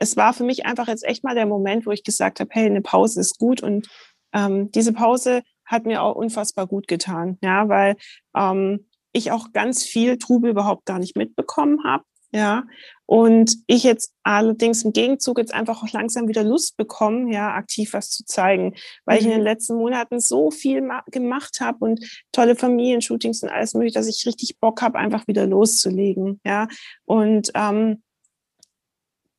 es 0.00 0.16
war 0.16 0.32
für 0.32 0.44
mich 0.44 0.66
einfach 0.66 0.88
jetzt 0.88 1.04
echt 1.04 1.24
mal 1.24 1.34
der 1.34 1.46
Moment, 1.46 1.86
wo 1.86 1.90
ich 1.90 2.04
gesagt 2.04 2.40
habe, 2.40 2.50
hey, 2.52 2.66
eine 2.66 2.82
Pause 2.82 3.20
ist 3.20 3.38
gut 3.38 3.62
und 3.62 3.88
ähm, 4.32 4.70
diese 4.72 4.92
Pause 4.92 5.42
hat 5.64 5.86
mir 5.86 6.02
auch 6.02 6.14
unfassbar 6.14 6.66
gut 6.66 6.86
getan, 6.86 7.38
ja, 7.42 7.68
weil 7.68 7.96
ähm, 8.36 8.86
ich 9.12 9.32
auch 9.32 9.52
ganz 9.52 9.82
viel 9.82 10.18
Trubel 10.18 10.50
überhaupt 10.50 10.84
gar 10.84 10.98
nicht 10.98 11.16
mitbekommen 11.16 11.82
habe. 11.84 12.04
Ja, 12.36 12.64
und 13.06 13.56
ich 13.66 13.82
jetzt 13.82 14.12
allerdings 14.22 14.82
im 14.84 14.92
Gegenzug 14.92 15.38
jetzt 15.38 15.54
einfach 15.54 15.82
auch 15.82 15.90
langsam 15.90 16.28
wieder 16.28 16.44
Lust 16.44 16.76
bekommen, 16.76 17.32
ja, 17.32 17.54
aktiv 17.54 17.94
was 17.94 18.10
zu 18.10 18.26
zeigen, 18.26 18.74
weil 19.06 19.16
mhm. 19.16 19.20
ich 19.20 19.24
in 19.24 19.30
den 19.30 19.40
mhm. 19.40 19.46
letzten 19.46 19.76
Monaten 19.76 20.20
so 20.20 20.50
viel 20.50 20.86
gemacht 21.10 21.60
habe 21.60 21.78
und 21.82 22.26
tolle 22.32 22.56
Familienshootings 22.56 23.42
und 23.42 23.48
alles 23.48 23.72
mögliche, 23.72 23.94
dass 23.94 24.06
ich 24.06 24.26
richtig 24.26 24.58
Bock 24.60 24.82
habe, 24.82 24.98
einfach 24.98 25.26
wieder 25.26 25.46
loszulegen, 25.46 26.42
ja. 26.44 26.68
Und 27.06 27.52
ähm, 27.54 28.02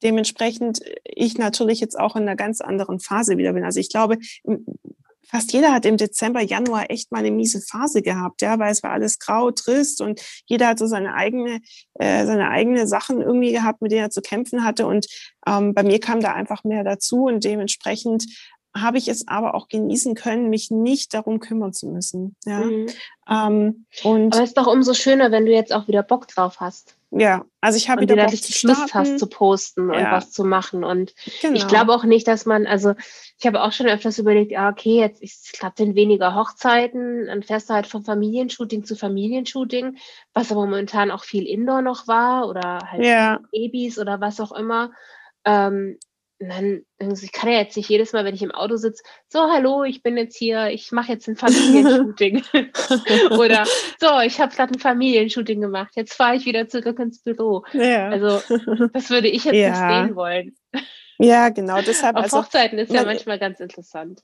dementsprechend 0.02 0.80
ich 1.04 1.38
natürlich 1.38 1.80
jetzt 1.80 2.00
auch 2.00 2.16
in 2.16 2.24
einer 2.24 2.36
ganz 2.36 2.62
anderen 2.62 3.00
Phase 3.00 3.38
wieder 3.38 3.54
bin. 3.54 3.64
Also 3.64 3.80
ich 3.80 3.90
glaube, 3.90 4.18
fast 5.30 5.54
jeder 5.54 5.74
hat 5.74 5.86
im 5.86 5.98
Dezember, 5.98 6.42
Januar 6.42 6.90
echt 6.90 7.12
mal 7.12 7.20
eine 7.20 7.32
miese 7.32 7.62
Phase 7.62 8.02
gehabt, 8.02 8.42
ja, 8.42 8.60
weil 8.60 8.72
es 8.72 8.84
war 8.84 8.92
alles 8.92 9.20
grau, 9.20 9.52
trist 9.52 10.02
und 10.02 10.22
jeder 10.46 10.68
hat 10.70 10.80
so 10.80 10.88
seine 10.88 11.14
eigene, 11.14 11.60
äh, 11.96 12.26
seine 12.26 12.50
eigene 12.50 12.88
Sachen 12.88 13.22
irgendwie 13.22 13.52
gehabt, 13.52 13.82
mit 13.82 13.92
denen 13.92 14.04
er 14.04 14.10
zu 14.10 14.22
kämpfen 14.22 14.64
hatte. 14.64 14.88
Und 14.88 15.08
ähm, 15.48 15.74
bei 15.74 15.84
mir 15.84 16.00
kam 16.00 16.22
da 16.22 16.34
einfach 16.34 16.64
mehr 16.64 16.84
dazu 16.84 17.26
und 17.26 17.44
dementsprechend 17.44 18.26
habe 18.82 18.98
ich 18.98 19.08
es 19.08 19.28
aber 19.28 19.56
auch 19.56 19.68
genießen 19.68 20.16
können, 20.16 20.50
mich 20.50 20.72
nicht 20.72 21.14
darum 21.14 21.40
kümmern 21.40 21.74
zu 21.74 21.88
müssen. 21.88 22.36
Ja. 22.46 22.60
Mhm. 22.60 22.88
Ähm, 23.30 23.86
und 24.04 24.34
aber 24.34 24.44
es 24.44 24.50
ist 24.50 24.58
doch 24.58 24.68
umso 24.68 24.94
schöner, 24.94 25.32
wenn 25.32 25.46
du 25.46 25.52
jetzt 25.52 25.74
auch 25.74 25.88
wieder 25.88 26.04
Bock 26.04 26.28
drauf 26.28 26.60
hast. 26.60 26.96
Ja, 27.10 27.46
also 27.62 27.78
ich 27.78 27.90
habe 27.90 28.02
wieder 28.02 28.16
Bock 28.16 28.36
zu 28.36 28.68
Lust 28.68 28.94
hast 28.94 29.18
zu 29.18 29.28
posten 29.28 29.94
ja. 29.94 30.00
und 30.00 30.12
was 30.12 30.32
zu 30.32 30.44
machen. 30.44 30.84
Und 30.84 31.14
genau. 31.42 31.56
ich 31.56 31.68
glaube 31.68 31.94
auch 31.94 32.04
nicht, 32.04 32.28
dass 32.28 32.46
man, 32.46 32.68
also 32.68 32.96
ich 33.40 33.46
habe 33.46 33.62
auch 33.62 33.72
schon 33.72 33.88
öfters 33.88 34.20
überlegt, 34.20 34.52
ja, 34.52 34.70
okay, 34.70 35.00
jetzt 35.00 35.22
ich 35.22 35.52
glaube, 35.58 35.76
sind 35.78 35.96
weniger 35.96 36.36
Hochzeiten, 36.36 37.28
dann 37.28 37.44
fährst 37.44 37.70
du 37.70 37.76
halt 37.76 37.88
von 37.88 38.04
Familienshooting 38.04 38.84
zu 38.84 38.96
Familienshooting, 38.96 39.98
was 40.34 40.52
aber 40.52 40.66
momentan 40.66 41.12
auch 41.12 41.24
viel 41.24 41.48
Indoor 41.48 41.82
noch 41.82 42.08
war 42.08 42.50
oder 42.50 42.80
halt 42.92 43.06
ja. 43.06 43.40
Babys 43.52 43.98
oder 44.00 44.20
was 44.20 44.42
auch 44.42 44.52
immer. 44.52 44.92
Ähm, 45.46 45.98
dann, 46.40 46.84
ich 47.00 47.32
kann 47.32 47.50
ja 47.50 47.60
jetzt 47.60 47.76
nicht 47.78 47.90
jedes 47.90 48.14
Mal, 48.14 48.24
wenn 48.24 48.36
ich 48.36 48.44
im 48.44 48.52
Auto 48.52 48.78
sitze, 48.78 49.04
so, 49.28 49.52
hallo, 49.52 49.84
ich 49.84 50.04
bin 50.04 50.18
jetzt 50.18 50.38
hier, 50.38 50.70
ich 50.70 50.92
mache 50.92 51.12
jetzt 51.12 51.28
ein 51.28 51.36
Familienshooting. 51.36 52.44
Oder 53.32 53.66
so, 54.00 54.20
ich 54.24 54.40
habe 54.40 54.56
gerade 54.56 54.74
ein 54.74 54.80
Familienshooting 54.80 55.62
gemacht, 55.62 55.94
jetzt 55.96 56.14
fahre 56.14 56.36
ich 56.36 56.46
wieder 56.46 56.68
zurück 56.68 57.00
ins 57.00 57.24
Büro. 57.24 57.64
Ja. 57.74 58.10
Also, 58.10 58.42
das 58.94 59.10
würde 59.10 59.28
ich 59.28 59.46
jetzt 59.46 59.56
ja. 59.56 59.70
nicht 59.70 60.08
sehen 60.08 60.16
wollen. 60.16 60.56
Ja, 61.20 61.50
genau. 61.50 61.82
Deshalb, 61.82 62.16
Auf 62.16 62.26
also, 62.26 62.38
Hochzeiten 62.40 62.78
ist 62.78 62.92
ja 62.92 63.04
manchmal 63.04 63.40
ganz 63.40 63.60
interessant. 63.60 64.22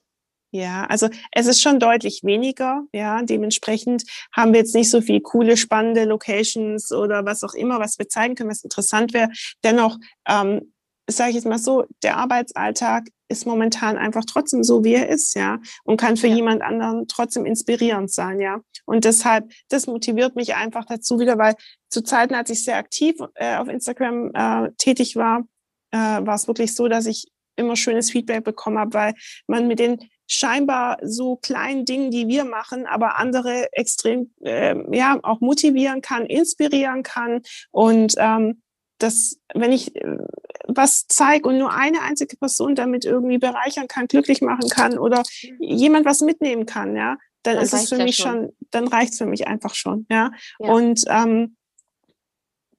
Ja, 0.56 0.86
also 0.86 1.10
es 1.32 1.48
ist 1.48 1.64
schon 1.64 1.80
deutlich 1.80 2.22
weniger. 2.24 2.84
Ja, 2.94 3.24
dementsprechend 3.24 4.04
haben 4.32 4.54
wir 4.54 4.60
jetzt 4.60 4.76
nicht 4.76 4.92
so 4.92 5.02
viel 5.02 5.20
coole, 5.20 5.58
spannende 5.58 6.06
Locations 6.06 6.92
oder 6.92 7.26
was 7.26 7.44
auch 7.44 7.56
immer, 7.56 7.80
was 7.80 7.98
wir 7.98 8.08
zeigen 8.08 8.36
können, 8.36 8.52
was 8.52 8.64
interessant 8.64 9.16
wäre. 9.16 9.30
Dennoch 9.64 9.98
ähm, 10.30 10.72
sage 11.10 11.30
ich 11.30 11.36
jetzt 11.36 11.46
mal 11.46 11.58
so, 11.58 11.86
der 12.02 12.18
Arbeitsalltag 12.18 13.08
ist 13.28 13.46
momentan 13.46 13.98
einfach 13.98 14.24
trotzdem 14.26 14.64
so, 14.64 14.84
wie 14.84 14.94
er 14.94 15.10
ist, 15.10 15.36
ja, 15.36 15.60
und 15.84 15.98
kann 15.98 16.18
für 16.18 16.28
ja. 16.28 16.36
jemand 16.36 16.62
anderen 16.62 17.08
trotzdem 17.08 17.46
inspirierend 17.46 18.12
sein, 18.12 18.40
ja. 18.40 18.62
Und 18.86 19.06
deshalb, 19.06 19.52
das 19.70 19.88
motiviert 19.88 20.36
mich 20.36 20.56
einfach 20.56 20.86
dazu 20.86 21.20
wieder, 21.20 21.38
weil 21.38 21.56
zu 21.90 22.04
Zeiten, 22.04 22.36
als 22.36 22.50
ich 22.50 22.64
sehr 22.64 22.78
aktiv 22.78 23.16
äh, 23.36 23.58
auf 23.58 23.68
Instagram 23.68 24.32
äh, 24.34 24.72
tätig 24.78 25.16
war, 25.16 25.44
äh, 25.92 25.98
war 25.98 26.36
es 26.36 26.48
wirklich 26.48 26.76
so, 26.76 26.88
dass 26.88 27.06
ich 27.06 27.28
immer 27.56 27.76
schönes 27.76 28.12
Feedback 28.12 28.44
bekommen 28.44 28.80
habe, 28.80 28.94
weil 28.94 29.14
man 29.48 29.68
mit 29.68 29.80
den 29.80 30.00
scheinbar 30.28 30.98
so 31.04 31.36
kleinen 31.36 31.86
Dingen, 31.86 32.10
die 32.10 32.28
wir 32.28 32.46
machen, 32.46 32.86
aber 32.88 33.18
andere 33.18 33.68
extrem, 33.74 34.34
äh, 34.42 34.76
ja, 34.96 35.20
auch 35.22 35.40
motivieren 35.42 36.02
kann, 36.02 36.26
inspirieren 36.26 37.04
kann 37.04 37.42
und 37.72 38.16
ähm, 38.18 38.62
dass 39.00 39.38
wenn 39.54 39.72
ich 39.72 39.96
äh, 39.96 40.18
was 40.68 41.08
zeige 41.08 41.48
und 41.50 41.58
nur 41.58 41.74
eine 41.74 42.02
einzige 42.02 42.38
Person 42.38 42.76
damit 42.76 43.06
irgendwie 43.06 43.38
bereichern 43.38 43.88
kann, 43.88 44.08
glücklich 44.08 44.42
machen 44.42 44.70
kann 44.70 44.98
oder 44.98 45.24
mhm. 45.44 45.58
jemand 45.60 46.06
was 46.06 46.22
mitnehmen 46.22 46.66
kann, 46.66 46.96
ja, 46.96 47.18
dann, 47.44 47.56
dann 47.56 47.64
ist 47.64 47.74
es 47.74 47.90
für 47.90 47.98
mich 47.98 48.16
schon. 48.16 48.32
schon, 48.32 48.50
dann 48.72 48.88
reicht 48.88 49.14
es 49.14 49.18
für 49.18 49.26
mich 49.26 49.48
einfach 49.48 49.76
schon, 49.76 50.06
ja. 50.10 50.32
ja. 50.60 50.70
Und 50.70 51.04
ähm, 51.08 51.58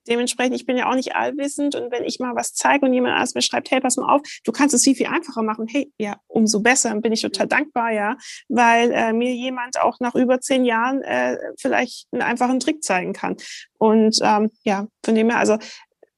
dementsprechend, 0.08 0.54
ich 0.56 0.66
bin 0.66 0.76
ja 0.76 0.90
auch 0.90 0.94
nicht 0.94 1.14
allwissend 1.14 1.74
und 1.74 1.90
wenn 1.90 2.04
ich 2.04 2.18
mal 2.20 2.34
was 2.34 2.54
zeige 2.54 2.86
und 2.86 2.92
jemand 2.92 3.14
anders 3.14 3.34
mir 3.34 3.42
schreibt, 3.42 3.70
hey, 3.70 3.80
pass 3.80 3.96
mal 3.96 4.12
auf, 4.12 4.22
du 4.44 4.52
kannst 4.52 4.74
es 4.74 4.82
viel, 4.82 4.94
viel 4.94 5.06
einfacher 5.06 5.42
machen, 5.42 5.66
hey, 5.68 5.92
ja, 5.98 6.16
umso 6.26 6.60
besser, 6.60 6.90
dann 6.90 7.00
bin 7.00 7.12
ich 7.12 7.22
total 7.22 7.46
dankbar, 7.46 7.92
ja, 7.92 8.16
weil 8.48 8.90
äh, 8.92 9.12
mir 9.12 9.34
jemand 9.34 9.80
auch 9.80 10.00
nach 10.00 10.14
über 10.14 10.40
zehn 10.40 10.64
Jahren 10.64 11.02
äh, 11.02 11.36
vielleicht 11.58 12.06
einen 12.12 12.22
einfachen 12.22 12.60
Trick 12.60 12.82
zeigen 12.82 13.12
kann. 13.12 13.36
Und 13.78 14.18
ähm, 14.22 14.50
ja, 14.64 14.86
von 15.04 15.14
dem 15.14 15.30
her, 15.30 15.38
also 15.38 15.58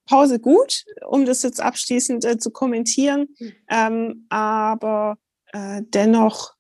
Pause 0.07 0.39
gut, 0.39 0.85
um 1.09 1.27
das 1.27 1.43
jetzt 1.43 1.61
abschließend 1.61 2.25
äh, 2.25 2.39
zu 2.39 2.51
kommentieren, 2.51 3.29
mhm. 3.39 3.53
ähm, 3.69 4.27
aber 4.29 5.19
äh, 5.53 5.83
dennoch, 5.83 6.55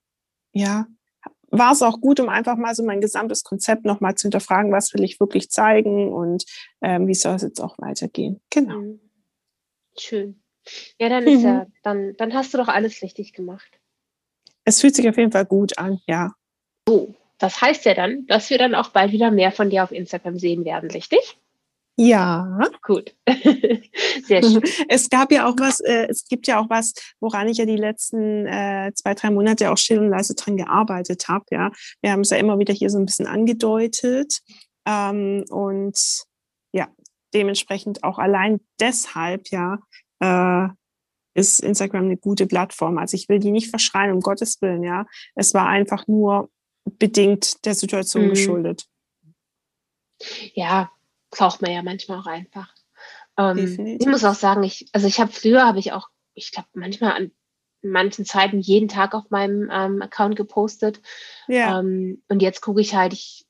ja, 0.53 0.87
war 1.51 1.73
es 1.73 1.83
auch 1.83 2.01
gut, 2.01 2.21
um 2.21 2.29
einfach 2.29 2.57
mal 2.57 2.75
so 2.75 2.85
mein 2.85 3.01
gesamtes 3.01 3.45
Konzept 3.45 3.85
nochmal 3.85 4.15
zu 4.17 4.23
hinterfragen, 4.23 4.73
was 4.73 4.93
will 4.95 5.05
ich 5.05 5.21
wirklich 5.21 5.51
zeigen 5.51 6.13
und 6.13 6.45
ähm, 6.83 7.07
wie 7.07 7.15
soll 7.15 7.37
es 7.37 7.43
jetzt 7.43 7.61
auch 7.61 7.79
weitergehen. 7.79 8.41
Genau. 8.51 8.79
Mhm. 8.79 9.01
Schön. 9.99 10.43
Ja, 10.99 11.09
dann 11.09 11.25
ist 11.25 11.41
mhm. 11.41 11.45
ja, 11.45 11.67
dann, 11.83 12.17
dann 12.17 12.35
hast 12.35 12.53
du 12.53 12.59
doch 12.59 12.69
alles 12.69 13.03
richtig 13.03 13.33
gemacht. 13.33 13.81
Es 14.65 14.81
fühlt 14.81 14.97
sich 14.97 15.09
auf 15.09 15.17
jeden 15.17 15.33
Fall 15.33 15.47
gut 15.47 15.79
an, 15.79 16.01
ja. 16.07 16.33
So, 16.89 17.15
das 17.39 17.61
heißt 17.61 17.85
ja 17.85 17.95
dann, 17.95 18.27
dass 18.27 18.51
wir 18.51 18.59
dann 18.59 18.75
auch 18.75 18.91
bald 18.91 19.13
wieder 19.13 19.31
mehr 19.31 19.53
von 19.53 19.71
dir 19.71 19.85
auf 19.85 19.93
Instagram 19.93 20.39
sehen 20.39 20.65
werden, 20.65 20.91
richtig? 20.91 21.39
Ja. 21.99 22.61
Gut. 22.83 23.15
Sehr 24.25 24.43
schön. 24.43 24.63
Es 24.89 25.09
gab 25.09 25.33
ja 25.33 25.49
auch 25.49 25.55
was, 25.59 25.81
äh, 25.81 26.07
es 26.09 26.27
gibt 26.29 26.47
ja 26.47 26.61
auch 26.61 26.69
was, 26.69 26.93
woran 27.21 27.49
ich 27.49 27.59
ja 27.59 27.65
die 27.65 27.77
letzten 27.77 28.47
äh, 28.47 28.93
zwei, 28.95 29.15
drei 29.15 29.31
Monate 29.31 29.71
auch 29.71 29.79
still 29.79 30.01
und 30.01 30.11
leise 30.11 30.35
dran 30.35 30.57
gearbeitet 30.57 31.29
habe. 31.29 31.45
Ja, 31.51 31.71
wir 32.03 32.13
haben 32.13 32.21
es 32.21 32.31
ja 32.31 32.37
immer 32.37 32.59
wieder 32.59 32.75
hier 32.75 32.91
so 32.91 32.99
ein 32.99 33.07
bisschen 33.07 33.27
angedeutet. 33.27 34.41
Ähm, 34.87 35.45
und 35.49 35.99
ja, 36.73 36.89
dementsprechend 37.35 38.05
auch 38.05 38.19
allein 38.19 38.61
deshalb, 38.79 39.49
ja, 39.49 39.79
äh, 40.21 40.69
ist 41.35 41.61
Instagram 41.61 42.05
eine 42.05 42.17
gute 42.17 42.47
Plattform. 42.47 42.99
Also 42.99 43.15
ich 43.15 43.29
will 43.29 43.39
die 43.39 43.51
nicht 43.51 43.69
verschreien, 43.69 44.13
um 44.13 44.21
Gottes 44.21 44.61
Willen, 44.61 44.83
ja. 44.83 45.07
Es 45.35 45.55
war 45.55 45.67
einfach 45.67 46.07
nur 46.07 46.51
bedingt 46.85 47.65
der 47.65 47.75
Situation 47.75 48.27
mhm. 48.27 48.31
geschuldet. 48.31 48.87
Ja, 50.55 50.91
braucht 51.31 51.63
man 51.63 51.73
ja 51.73 51.83
manchmal 51.83 52.21
auch 52.21 52.27
einfach. 52.27 52.73
Ähm, 53.39 53.99
ich 54.01 54.07
muss 54.07 54.25
auch 54.25 54.35
sagen, 54.35 54.63
ich, 54.63 54.89
also 54.93 55.07
ich 55.07 55.21
habe 55.21 55.33
früher 55.33 55.67
habe 55.67 55.79
ich 55.79 55.93
auch, 55.93 56.09
ich 56.35 56.53
glaube, 56.53 56.69
manchmal 56.75 57.13
an 57.13 57.31
manchen 57.83 58.25
Zeiten 58.25 58.61
jeden 58.61 58.89
Tag 58.89 59.15
auf 59.15 59.31
meinem 59.31 59.71
ähm, 59.73 60.03
Account 60.03 60.37
gepostet. 60.37 61.01
Ja. 61.47 61.81
Ähm, 61.81 62.23
und 62.29 62.43
jetzt 62.43 62.61
gucke 62.61 62.81
ich 62.81 62.95
halt, 62.95 63.13
ich, 63.13 63.47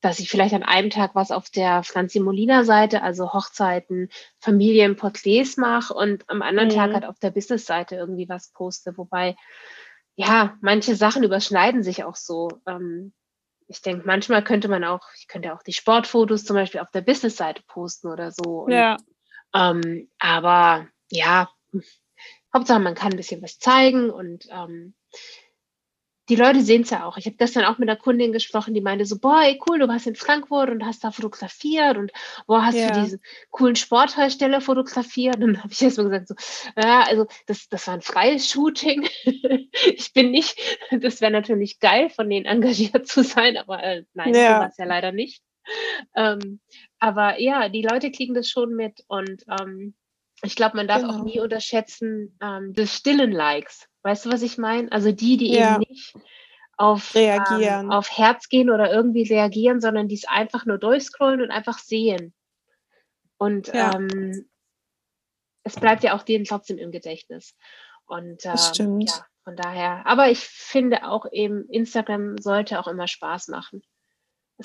dass 0.00 0.18
ich 0.18 0.30
vielleicht 0.30 0.54
an 0.54 0.62
einem 0.62 0.90
Tag 0.90 1.14
was 1.14 1.30
auf 1.30 1.50
der 1.50 1.82
Franzi 1.82 2.20
Molina 2.20 2.64
Seite, 2.64 3.02
also 3.02 3.32
Hochzeiten, 3.32 4.08
Familienporträts 4.40 5.56
mache 5.56 5.94
und 5.94 6.28
am 6.28 6.42
anderen 6.42 6.68
mhm. 6.68 6.74
Tag 6.74 6.92
halt 6.92 7.04
auf 7.04 7.18
der 7.18 7.30
Business 7.30 7.66
Seite 7.66 7.96
irgendwie 7.96 8.28
was 8.28 8.50
poste. 8.52 8.96
Wobei, 8.96 9.36
ja, 10.14 10.56
manche 10.60 10.96
Sachen 10.96 11.22
überschneiden 11.22 11.82
sich 11.82 12.04
auch 12.04 12.16
so. 12.16 12.48
Ähm, 12.66 13.12
ich 13.68 13.82
denke, 13.82 14.06
manchmal 14.06 14.44
könnte 14.44 14.68
man 14.68 14.84
auch, 14.84 15.06
ich 15.18 15.28
könnte 15.28 15.52
auch 15.52 15.62
die 15.62 15.72
Sportfotos 15.72 16.44
zum 16.44 16.54
Beispiel 16.54 16.80
auf 16.80 16.90
der 16.90 17.00
Business-Seite 17.00 17.62
posten 17.66 18.08
oder 18.08 18.30
so. 18.30 18.64
Und, 18.64 18.72
ja. 18.72 18.96
Ähm, 19.54 20.08
aber 20.18 20.88
ja, 21.10 21.48
Hauptsache 22.54 22.80
man 22.80 22.94
kann 22.94 23.12
ein 23.12 23.16
bisschen 23.16 23.42
was 23.42 23.58
zeigen 23.58 24.10
und 24.10 24.46
ähm, 24.50 24.94
die 26.28 26.36
Leute 26.36 26.60
sehen 26.60 26.82
es 26.82 26.90
ja 26.90 27.04
auch. 27.04 27.16
Ich 27.16 27.26
habe 27.26 27.36
gestern 27.36 27.64
auch 27.64 27.78
mit 27.78 27.88
einer 27.88 27.98
Kundin 27.98 28.32
gesprochen, 28.32 28.74
die 28.74 28.80
meinte 28.80 29.06
so, 29.06 29.18
boah, 29.18 29.42
ey, 29.42 29.60
cool, 29.68 29.78
du 29.78 29.88
warst 29.88 30.06
in 30.06 30.16
Frankfurt 30.16 30.70
und 30.70 30.84
hast 30.84 31.04
da 31.04 31.12
fotografiert 31.12 31.96
und 31.96 32.12
boah, 32.46 32.64
hast 32.64 32.76
ja. 32.76 32.90
du 32.90 33.00
diesen 33.00 33.20
coolen 33.50 33.76
Sporthersteller 33.76 34.60
fotografiert? 34.60 35.36
Und 35.36 35.54
dann 35.54 35.62
habe 35.62 35.72
ich 35.72 35.82
erst 35.82 35.98
mal 35.98 36.08
gesagt, 36.08 36.28
so, 36.28 36.34
ja, 36.76 37.02
also 37.02 37.26
das, 37.46 37.68
das 37.68 37.86
war 37.86 37.94
ein 37.94 38.02
freies 38.02 38.50
Shooting. 38.50 39.08
ich 39.94 40.12
bin 40.12 40.30
nicht, 40.32 40.58
das 40.90 41.20
wäre 41.20 41.32
natürlich 41.32 41.78
geil, 41.78 42.10
von 42.10 42.28
denen 42.28 42.46
engagiert 42.46 43.06
zu 43.06 43.22
sein, 43.22 43.56
aber 43.56 43.82
äh, 43.82 44.04
nein, 44.14 44.34
ja. 44.34 44.54
so 44.54 44.60
war 44.60 44.68
es 44.68 44.76
ja 44.78 44.84
leider 44.84 45.12
nicht. 45.12 45.42
Ähm, 46.14 46.60
aber 46.98 47.40
ja, 47.40 47.68
die 47.68 47.82
Leute 47.82 48.10
kriegen 48.10 48.34
das 48.34 48.48
schon 48.48 48.74
mit 48.74 49.04
und 49.08 49.44
ähm, 49.60 49.94
ich 50.42 50.54
glaube, 50.54 50.76
man 50.76 50.86
darf 50.86 51.02
genau. 51.02 51.14
auch 51.14 51.24
nie 51.24 51.40
unterschätzen, 51.40 52.36
ähm, 52.42 52.72
des 52.74 52.94
stillen 52.94 53.32
Likes. 53.32 53.88
Weißt 54.06 54.24
du, 54.24 54.30
was 54.30 54.42
ich 54.42 54.56
meine? 54.56 54.92
Also 54.92 55.10
die, 55.10 55.36
die 55.36 55.52
ja. 55.52 55.74
eben 55.74 55.84
nicht 55.88 56.14
auf, 56.76 57.16
reagieren. 57.16 57.86
Ähm, 57.86 57.90
auf 57.90 58.08
Herz 58.16 58.48
gehen 58.48 58.70
oder 58.70 58.92
irgendwie 58.92 59.24
reagieren, 59.24 59.80
sondern 59.80 60.06
die 60.06 60.14
es 60.14 60.28
einfach 60.28 60.64
nur 60.64 60.78
durchscrollen 60.78 61.42
und 61.42 61.50
einfach 61.50 61.80
sehen. 61.80 62.32
Und 63.36 63.66
ja. 63.66 63.96
ähm, 63.96 64.48
es 65.64 65.74
bleibt 65.74 66.04
ja 66.04 66.14
auch 66.14 66.22
denen 66.22 66.44
trotzdem 66.44 66.78
im 66.78 66.92
Gedächtnis. 66.92 67.56
Und 68.04 68.44
ähm, 68.44 68.52
das 68.52 68.68
stimmt. 68.68 69.10
ja, 69.10 69.26
von 69.42 69.56
daher. 69.56 70.06
Aber 70.06 70.30
ich 70.30 70.38
finde 70.38 71.08
auch 71.08 71.26
eben, 71.32 71.68
Instagram 71.68 72.38
sollte 72.38 72.78
auch 72.78 72.86
immer 72.86 73.08
Spaß 73.08 73.48
machen. 73.48 73.82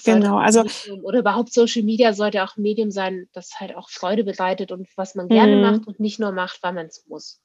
genau, 0.03 0.37
also 0.37 0.65
Medium, 0.65 1.03
oder 1.03 1.17
überhaupt 1.17 1.51
Social 1.51 1.81
Media 1.81 2.13
sollte 2.13 2.43
auch 2.43 2.57
ein 2.57 2.61
Medium 2.61 2.91
sein, 2.91 3.27
das 3.33 3.59
halt 3.59 3.75
auch 3.75 3.89
Freude 3.89 4.23
bereitet 4.23 4.71
und 4.71 4.87
was 4.97 5.15
man 5.15 5.29
gerne 5.29 5.55
mhm. 5.55 5.61
macht 5.63 5.87
und 5.87 5.99
nicht 5.99 6.19
nur 6.19 6.31
macht, 6.31 6.61
weil 6.61 6.73
man 6.73 6.85
es 6.85 7.07
muss. 7.07 7.41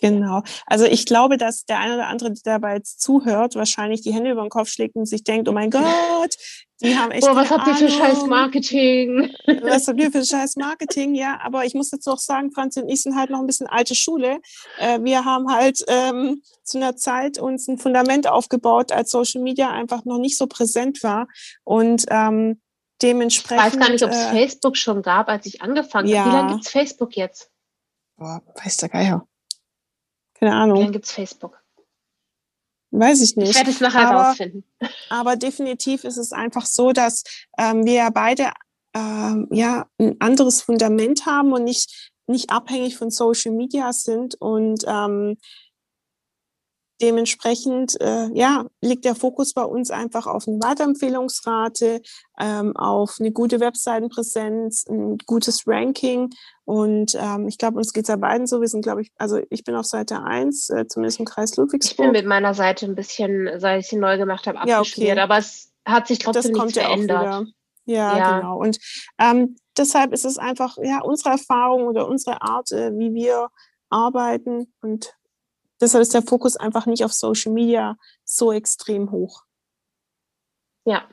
Genau. 0.00 0.42
Also 0.66 0.84
ich 0.84 1.06
glaube, 1.06 1.36
dass 1.36 1.64
der 1.64 1.78
eine 1.78 1.94
oder 1.94 2.08
andere, 2.08 2.32
der 2.32 2.54
dabei 2.54 2.74
jetzt 2.74 3.00
zuhört, 3.00 3.54
wahrscheinlich 3.54 4.02
die 4.02 4.12
Hände 4.12 4.30
über 4.30 4.42
den 4.42 4.50
Kopf 4.50 4.68
schlägt 4.68 4.96
und 4.96 5.06
sich 5.06 5.24
denkt, 5.24 5.48
oh 5.48 5.52
mein 5.52 5.70
Gott, 5.70 6.36
die 6.82 6.96
haben 6.96 7.12
echt. 7.12 7.26
Boah, 7.26 7.36
was 7.36 7.50
habt 7.50 7.66
ihr 7.68 7.74
für 7.74 7.88
scheiß 7.88 8.26
Marketing? 8.26 9.32
Was 9.62 9.88
habt 9.88 10.00
ihr 10.00 10.10
für 10.10 10.24
scheiß 10.24 10.56
Marketing? 10.56 11.14
Ja, 11.14 11.38
aber 11.42 11.64
ich 11.64 11.74
muss 11.74 11.90
jetzt 11.92 12.08
auch 12.08 12.18
sagen, 12.18 12.50
Franz 12.50 12.76
und 12.76 12.88
ich 12.88 13.02
sind 13.02 13.16
halt 13.16 13.30
noch 13.30 13.38
ein 13.38 13.46
bisschen 13.46 13.66
alte 13.66 13.94
Schule. 13.94 14.40
Äh, 14.78 14.98
wir 15.02 15.24
haben 15.24 15.50
halt 15.50 15.84
ähm, 15.86 16.42
zu 16.64 16.78
einer 16.78 16.96
Zeit 16.96 17.38
uns 17.38 17.68
ein 17.68 17.78
Fundament 17.78 18.28
aufgebaut, 18.28 18.90
als 18.92 19.10
Social 19.10 19.42
Media 19.42 19.70
einfach 19.70 20.04
noch 20.04 20.18
nicht 20.18 20.36
so 20.36 20.46
präsent 20.46 21.02
war. 21.02 21.28
Und 21.62 22.04
ähm, 22.10 22.60
dementsprechend. 23.00 23.66
Ich 23.66 23.72
weiß 23.72 23.80
gar 23.80 23.90
nicht, 23.90 24.04
ob 24.04 24.10
es 24.10 24.16
äh, 24.16 24.30
Facebook 24.30 24.76
schon 24.76 25.02
gab, 25.02 25.28
als 25.28 25.46
ich 25.46 25.62
angefangen 25.62 26.08
ja. 26.08 26.24
habe. 26.24 26.30
Wie 26.30 26.34
lange 26.36 26.52
gibt 26.54 26.66
es 26.66 26.72
Facebook 26.72 27.16
jetzt? 27.16 27.50
Boah, 28.16 28.42
weiß 28.62 28.78
der 28.78 28.88
Geier. 28.88 29.26
Keine 30.34 30.54
Ahnung. 30.54 30.80
Dann 30.80 30.92
gibt 30.92 31.06
es 31.06 31.12
Facebook. 31.12 31.62
Weiß 32.90 33.22
ich 33.22 33.36
nicht. 33.36 33.50
Ich 33.50 33.56
werde 33.56 33.70
es 33.70 33.80
nachher 33.80 34.08
aber, 34.08 34.28
rausfinden. 34.28 34.64
Aber 35.10 35.36
definitiv 35.36 36.04
ist 36.04 36.16
es 36.16 36.32
einfach 36.32 36.64
so, 36.64 36.92
dass 36.92 37.24
ähm, 37.58 37.84
wir 37.84 37.94
ja 37.94 38.10
beide 38.10 38.52
ähm, 38.94 39.48
ja 39.50 39.86
ein 39.98 40.16
anderes 40.20 40.62
Fundament 40.62 41.26
haben 41.26 41.52
und 41.52 41.64
nicht, 41.64 42.12
nicht 42.28 42.50
abhängig 42.50 42.96
von 42.96 43.10
Social 43.10 43.52
Media 43.52 43.92
sind. 43.92 44.36
Und 44.40 44.84
ähm, 44.86 45.36
dementsprechend 47.00 48.00
äh, 48.00 48.28
ja, 48.34 48.66
liegt 48.80 49.04
der 49.04 49.14
Fokus 49.14 49.52
bei 49.52 49.64
uns 49.64 49.90
einfach 49.90 50.26
auf 50.26 50.46
eine 50.46 50.58
Weiterempfehlungsrate, 50.58 52.02
ähm, 52.38 52.76
auf 52.76 53.16
eine 53.18 53.32
gute 53.32 53.60
Webseitenpräsenz, 53.60 54.86
ein 54.88 55.18
gutes 55.26 55.66
Ranking. 55.66 56.30
Und 56.64 57.14
ähm, 57.14 57.48
ich 57.48 57.58
glaube, 57.58 57.78
uns 57.78 57.92
geht 57.92 58.04
es 58.04 58.08
ja 58.08 58.16
beiden 58.16 58.46
so. 58.46 58.60
Wir 58.60 58.68
sind, 58.68 58.82
glaube 58.82 59.02
ich, 59.02 59.12
also 59.16 59.40
ich 59.50 59.64
bin 59.64 59.74
auf 59.74 59.86
Seite 59.86 60.22
1, 60.22 60.70
äh, 60.70 60.86
zumindest 60.86 61.18
im 61.18 61.26
Kreis 61.26 61.56
Ludwigsburg. 61.56 61.92
Ich 61.92 61.96
bin 61.96 62.12
mit 62.12 62.26
meiner 62.26 62.54
Seite 62.54 62.86
ein 62.86 62.94
bisschen, 62.94 63.50
seit 63.58 63.80
ich 63.80 63.88
sie 63.88 63.96
neu 63.96 64.16
gemacht 64.16 64.46
habe, 64.46 64.58
abgeschmiert. 64.58 65.16
Ja, 65.16 65.24
okay. 65.24 65.32
Aber 65.32 65.38
es 65.38 65.72
hat 65.84 66.06
sich 66.06 66.18
trotzdem 66.20 66.54
das 66.54 66.64
nichts 66.64 66.78
verändert. 66.78 67.46
Ja, 67.86 68.16
ja, 68.16 68.38
genau. 68.38 68.58
Und 68.58 68.78
ähm, 69.18 69.56
deshalb 69.76 70.12
ist 70.12 70.24
es 70.24 70.38
einfach 70.38 70.78
ja 70.82 71.02
unsere 71.02 71.30
Erfahrung 71.30 71.86
oder 71.86 72.08
unsere 72.08 72.40
Art, 72.40 72.72
äh, 72.72 72.92
wie 72.96 73.12
wir 73.12 73.48
arbeiten. 73.90 74.72
Und 74.80 75.14
deshalb 75.80 76.02
ist 76.02 76.14
der 76.14 76.22
Fokus 76.22 76.56
einfach 76.56 76.86
nicht 76.86 77.04
auf 77.04 77.12
Social 77.12 77.52
Media 77.52 77.96
so 78.24 78.52
extrem 78.52 79.10
hoch. 79.10 79.44
Ja, 80.84 81.08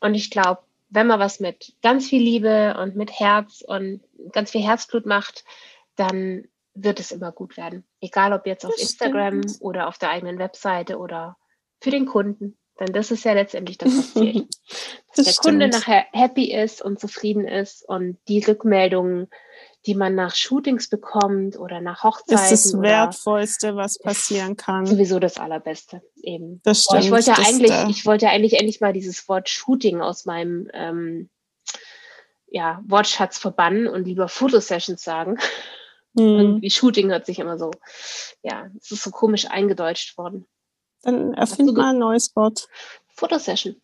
und 0.00 0.14
ich 0.14 0.30
glaube, 0.30 0.62
wenn 0.88 1.06
man 1.06 1.20
was 1.20 1.40
mit 1.40 1.74
ganz 1.82 2.08
viel 2.08 2.22
Liebe 2.22 2.76
und 2.78 2.96
mit 2.96 3.18
Herz 3.18 3.62
und 3.66 4.02
ganz 4.32 4.50
viel 4.50 4.62
Herzblut 4.62 5.06
macht, 5.06 5.44
dann 5.96 6.48
wird 6.74 7.00
es 7.00 7.12
immer 7.12 7.32
gut 7.32 7.56
werden. 7.56 7.84
Egal 8.00 8.32
ob 8.32 8.46
jetzt 8.46 8.64
auf 8.64 8.72
das 8.72 8.82
Instagram 8.82 9.42
stimmt. 9.42 9.62
oder 9.62 9.88
auf 9.88 9.98
der 9.98 10.10
eigenen 10.10 10.38
Webseite 10.38 10.98
oder 10.98 11.36
für 11.80 11.90
den 11.90 12.06
Kunden. 12.06 12.58
Denn 12.80 12.92
das 12.92 13.10
ist 13.10 13.24
ja 13.24 13.32
letztendlich 13.32 13.78
das, 13.78 13.96
was 13.96 14.14
zählt. 14.14 14.48
Dass 14.48 14.98
das 15.16 15.24
der 15.24 15.32
stimmt. 15.32 15.44
Kunde 15.44 15.68
nachher 15.68 16.06
happy 16.12 16.52
ist 16.52 16.82
und 16.82 16.98
zufrieden 16.98 17.46
ist 17.46 17.86
und 17.86 18.18
die 18.28 18.42
Rückmeldungen 18.42 19.28
die 19.86 19.94
man 19.94 20.14
nach 20.14 20.34
Shootings 20.34 20.88
bekommt 20.88 21.58
oder 21.58 21.80
nach 21.80 22.04
Hochzeiten. 22.04 22.36
Das 22.36 22.52
ist 22.52 22.72
das 22.72 22.80
Wertvollste, 22.80 23.74
was 23.74 23.98
passieren 23.98 24.56
kann. 24.56 24.86
Sowieso 24.86 25.18
das 25.18 25.38
Allerbeste 25.38 26.02
eben. 26.22 26.60
Das 26.62 26.84
stimmt. 26.84 27.04
ich 27.04 27.10
wollte 27.10 27.30
ja 27.30 27.38
eigentlich, 27.38 27.72
ich 27.88 28.06
wollte 28.06 28.26
ja 28.26 28.30
eigentlich 28.30 28.54
endlich 28.54 28.80
mal 28.80 28.92
dieses 28.92 29.28
Wort 29.28 29.48
Shooting 29.48 30.00
aus 30.00 30.24
meinem 30.24 30.68
ähm, 30.72 31.30
ja, 32.46 32.80
Wortschatz 32.86 33.38
verbannen 33.38 33.88
und 33.88 34.04
lieber 34.04 34.28
Fotosessions 34.28 35.02
sagen. 35.02 35.38
Mhm. 36.14 36.38
Irgendwie 36.38 36.70
Shooting 36.70 37.10
hört 37.10 37.26
sich 37.26 37.38
immer 37.38 37.58
so, 37.58 37.70
ja, 38.42 38.68
es 38.78 38.90
ist 38.92 39.02
so 39.02 39.10
komisch 39.10 39.46
eingedeutscht 39.46 40.16
worden. 40.16 40.46
Dann 41.02 41.34
erfind 41.34 41.74
mal 41.76 41.90
ein 41.90 41.98
neues 41.98 42.36
Wort. 42.36 42.68
Fotosession. 43.08 43.81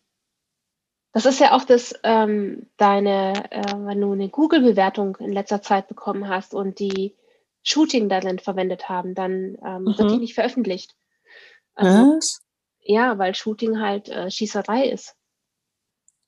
Das 1.11 1.25
ist 1.25 1.39
ja 1.39 1.55
auch 1.55 1.63
das, 1.63 1.93
ähm, 2.03 2.69
deine, 2.77 3.51
äh, 3.51 3.73
wenn 3.77 3.99
du 3.99 4.11
eine 4.11 4.29
Google-Bewertung 4.29 5.17
in 5.17 5.31
letzter 5.31 5.61
Zeit 5.61 5.87
bekommen 5.87 6.27
hast 6.27 6.53
und 6.53 6.79
die 6.79 7.15
Shooting 7.63 8.09
darin 8.09 8.39
verwendet 8.39 8.89
haben, 8.89 9.15
dann 9.15 9.57
ähm, 9.65 9.83
mhm. 9.83 9.97
wird 9.97 10.11
die 10.11 10.17
nicht 10.17 10.35
veröffentlicht. 10.35 10.95
Also, 11.73 12.15
Was? 12.15 12.41
Ja, 12.81 13.17
weil 13.17 13.33
Shooting 13.33 13.79
halt 13.79 14.09
äh, 14.09 14.29
Schießerei 14.29 14.85
ist. 14.85 15.15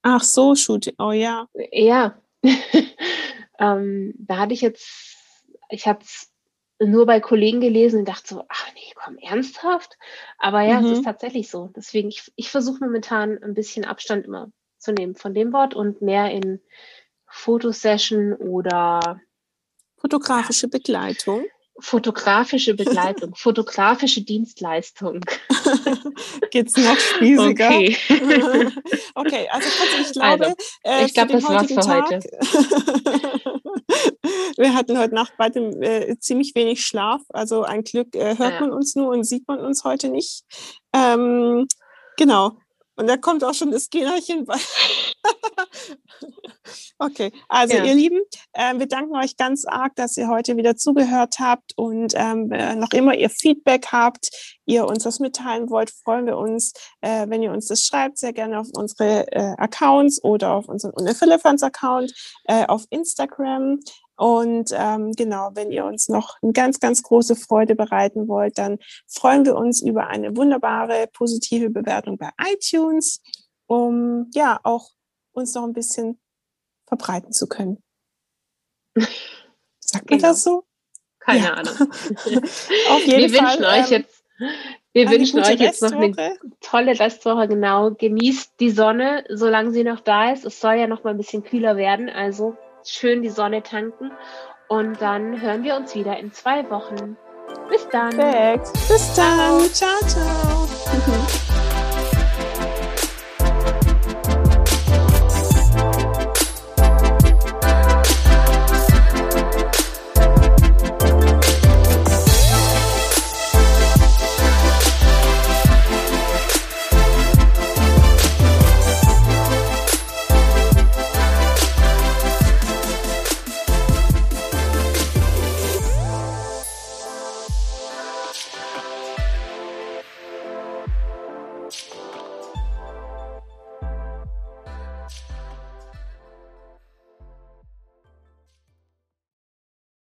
Ach 0.01 0.23
so, 0.23 0.55
Shooting, 0.55 0.95
oh 0.97 1.11
ja. 1.11 1.47
Ja. 1.71 2.19
ähm, 3.59 4.13
da 4.17 4.37
hatte 4.37 4.53
ich 4.53 4.61
jetzt, 4.61 5.15
ich 5.69 5.87
habe 5.87 5.99
es 6.03 6.31
nur 6.79 7.05
bei 7.05 7.19
Kollegen 7.19 7.61
gelesen 7.61 7.99
und 7.99 8.07
dachte 8.07 8.33
so, 8.33 8.43
ach 8.49 8.67
nee, 8.73 8.91
komm, 8.95 9.17
ernsthaft? 9.19 9.97
Aber 10.39 10.61
ja, 10.61 10.81
mhm. 10.81 10.87
es 10.87 10.91
ist 10.93 11.05
tatsächlich 11.05 11.51
so. 11.51 11.71
Deswegen, 11.75 12.09
ich, 12.09 12.31
ich 12.35 12.49
versuche 12.49 12.83
momentan 12.83 13.37
ein 13.43 13.53
bisschen 13.53 13.85
Abstand 13.85 14.25
immer 14.25 14.51
zu 14.81 14.91
nehmen 14.91 15.15
von 15.15 15.33
dem 15.33 15.53
Wort 15.53 15.73
und 15.73 16.01
mehr 16.01 16.31
in 16.31 16.59
Fotosession 17.27 18.33
oder 18.33 19.21
fotografische 19.97 20.67
Begleitung. 20.67 21.45
Fotografische 21.79 22.75
Begleitung, 22.75 23.33
fotografische 23.35 24.21
Dienstleistung. 24.21 25.21
Geht's 26.51 26.75
noch 26.77 26.97
spießiger? 26.97 27.67
Okay, 27.67 27.97
okay 29.15 29.47
also 29.49 29.69
ich 30.01 30.11
glaube, 30.11 30.45
also, 30.45 30.55
äh, 30.83 31.05
ich 31.05 31.13
glaube, 31.13 31.33
das 31.33 31.43
war's 31.43 31.67
für 31.67 31.75
Tag, 31.75 32.11
heute. 32.11 32.29
wir 34.57 34.73
hatten 34.75 34.97
heute 34.97 35.15
Nacht 35.15 35.33
beide 35.37 35.59
äh, 35.81 36.17
ziemlich 36.19 36.53
wenig 36.55 36.85
Schlaf, 36.85 37.21
also 37.29 37.63
ein 37.63 37.83
Glück 37.83 38.15
äh, 38.15 38.37
hört 38.37 38.53
ja. 38.55 38.59
man 38.59 38.71
uns 38.71 38.95
nur 38.95 39.09
und 39.09 39.23
sieht 39.23 39.47
man 39.47 39.59
uns 39.59 39.83
heute 39.83 40.09
nicht. 40.09 40.43
Ähm, 40.93 41.67
genau. 42.17 42.60
Und 43.01 43.07
da 43.07 43.17
kommt 43.17 43.43
auch 43.43 43.55
schon 43.55 43.71
das 43.71 43.89
Generchen 43.89 44.45
bei. 44.45 44.57
okay, 46.99 47.31
also 47.49 47.75
ja. 47.75 47.83
ihr 47.83 47.95
Lieben, 47.95 48.19
äh, 48.53 48.77
wir 48.77 48.85
danken 48.85 49.15
euch 49.15 49.37
ganz 49.37 49.65
arg, 49.65 49.95
dass 49.95 50.17
ihr 50.17 50.27
heute 50.27 50.55
wieder 50.55 50.75
zugehört 50.75 51.39
habt 51.39 51.75
und 51.75 52.13
ähm, 52.15 52.51
äh, 52.51 52.75
noch 52.75 52.91
immer 52.91 53.15
ihr 53.15 53.31
Feedback 53.31 53.87
habt, 53.91 54.29
ihr 54.65 54.85
uns 54.85 55.03
was 55.03 55.19
mitteilen 55.19 55.71
wollt, 55.71 55.89
freuen 55.89 56.27
wir 56.27 56.37
uns, 56.37 56.73
äh, 57.01 57.25
wenn 57.27 57.41
ihr 57.41 57.51
uns 57.51 57.65
das 57.65 57.87
schreibt, 57.87 58.19
sehr 58.19 58.33
gerne 58.33 58.59
auf 58.59 58.67
unsere 58.71 59.25
äh, 59.31 59.55
Accounts 59.57 60.23
oder 60.23 60.51
auf 60.51 60.69
unseren 60.69 60.91
Unephiliphants-Account 60.91 62.13
äh, 62.43 62.67
auf 62.67 62.85
Instagram. 62.91 63.79
Und 64.21 64.69
ähm, 64.73 65.13
genau, 65.13 65.49
wenn 65.55 65.71
ihr 65.71 65.83
uns 65.83 66.07
noch 66.07 66.37
eine 66.43 66.51
ganz, 66.51 66.79
ganz 66.79 67.01
große 67.01 67.35
Freude 67.35 67.73
bereiten 67.73 68.27
wollt, 68.27 68.59
dann 68.59 68.77
freuen 69.07 69.45
wir 69.45 69.55
uns 69.55 69.81
über 69.81 70.09
eine 70.09 70.37
wunderbare 70.37 71.07
positive 71.11 71.71
Bewertung 71.71 72.19
bei 72.19 72.29
iTunes, 72.53 73.23
um 73.65 74.29
ja 74.35 74.59
auch 74.61 74.91
uns 75.31 75.55
noch 75.55 75.63
ein 75.63 75.73
bisschen 75.73 76.19
verbreiten 76.85 77.31
zu 77.31 77.47
können. 77.47 77.81
Sagt 79.79 80.05
genau. 80.05 80.21
man 80.21 80.29
das 80.29 80.43
so? 80.43 80.65
Keine 81.17 81.45
ja. 81.45 81.53
Ahnung. 81.55 81.73
Auf 81.81 83.05
jeden 83.07 83.31
wir 83.31 83.39
Fall. 83.39 83.57
Wünschen 83.57 83.65
euch 83.65 83.91
ähm, 83.91 84.01
jetzt, 84.01 84.23
wir 84.93 85.09
wünschen 85.09 85.39
euch 85.39 85.59
jetzt 85.59 85.81
noch 85.81 85.93
eine 85.93 86.37
tolle 86.59 86.99
Restwoche. 86.99 87.47
Genau. 87.47 87.89
Genießt 87.89 88.53
die 88.59 88.69
Sonne, 88.69 89.25
solange 89.29 89.71
sie 89.71 89.83
noch 89.83 90.01
da 90.01 90.31
ist. 90.31 90.45
Es 90.45 90.61
soll 90.61 90.75
ja 90.75 90.85
noch 90.85 91.03
mal 91.03 91.09
ein 91.09 91.17
bisschen 91.17 91.43
kühler 91.43 91.75
werden. 91.75 92.07
Also 92.07 92.55
schön 92.85 93.21
die 93.21 93.29
Sonne 93.29 93.63
tanken. 93.63 94.11
Und 94.67 95.01
dann 95.01 95.41
hören 95.41 95.63
wir 95.63 95.75
uns 95.75 95.93
wieder 95.95 96.17
in 96.17 96.31
zwei 96.31 96.69
Wochen. 96.69 97.17
Bis 97.69 97.87
dann. 97.89 98.11
Perfekt. 98.11 98.71
Bis 98.87 99.13
dann. 99.15 99.59
ciao. 99.71 99.99
ciao. 99.99 100.07
ciao. 100.07 101.27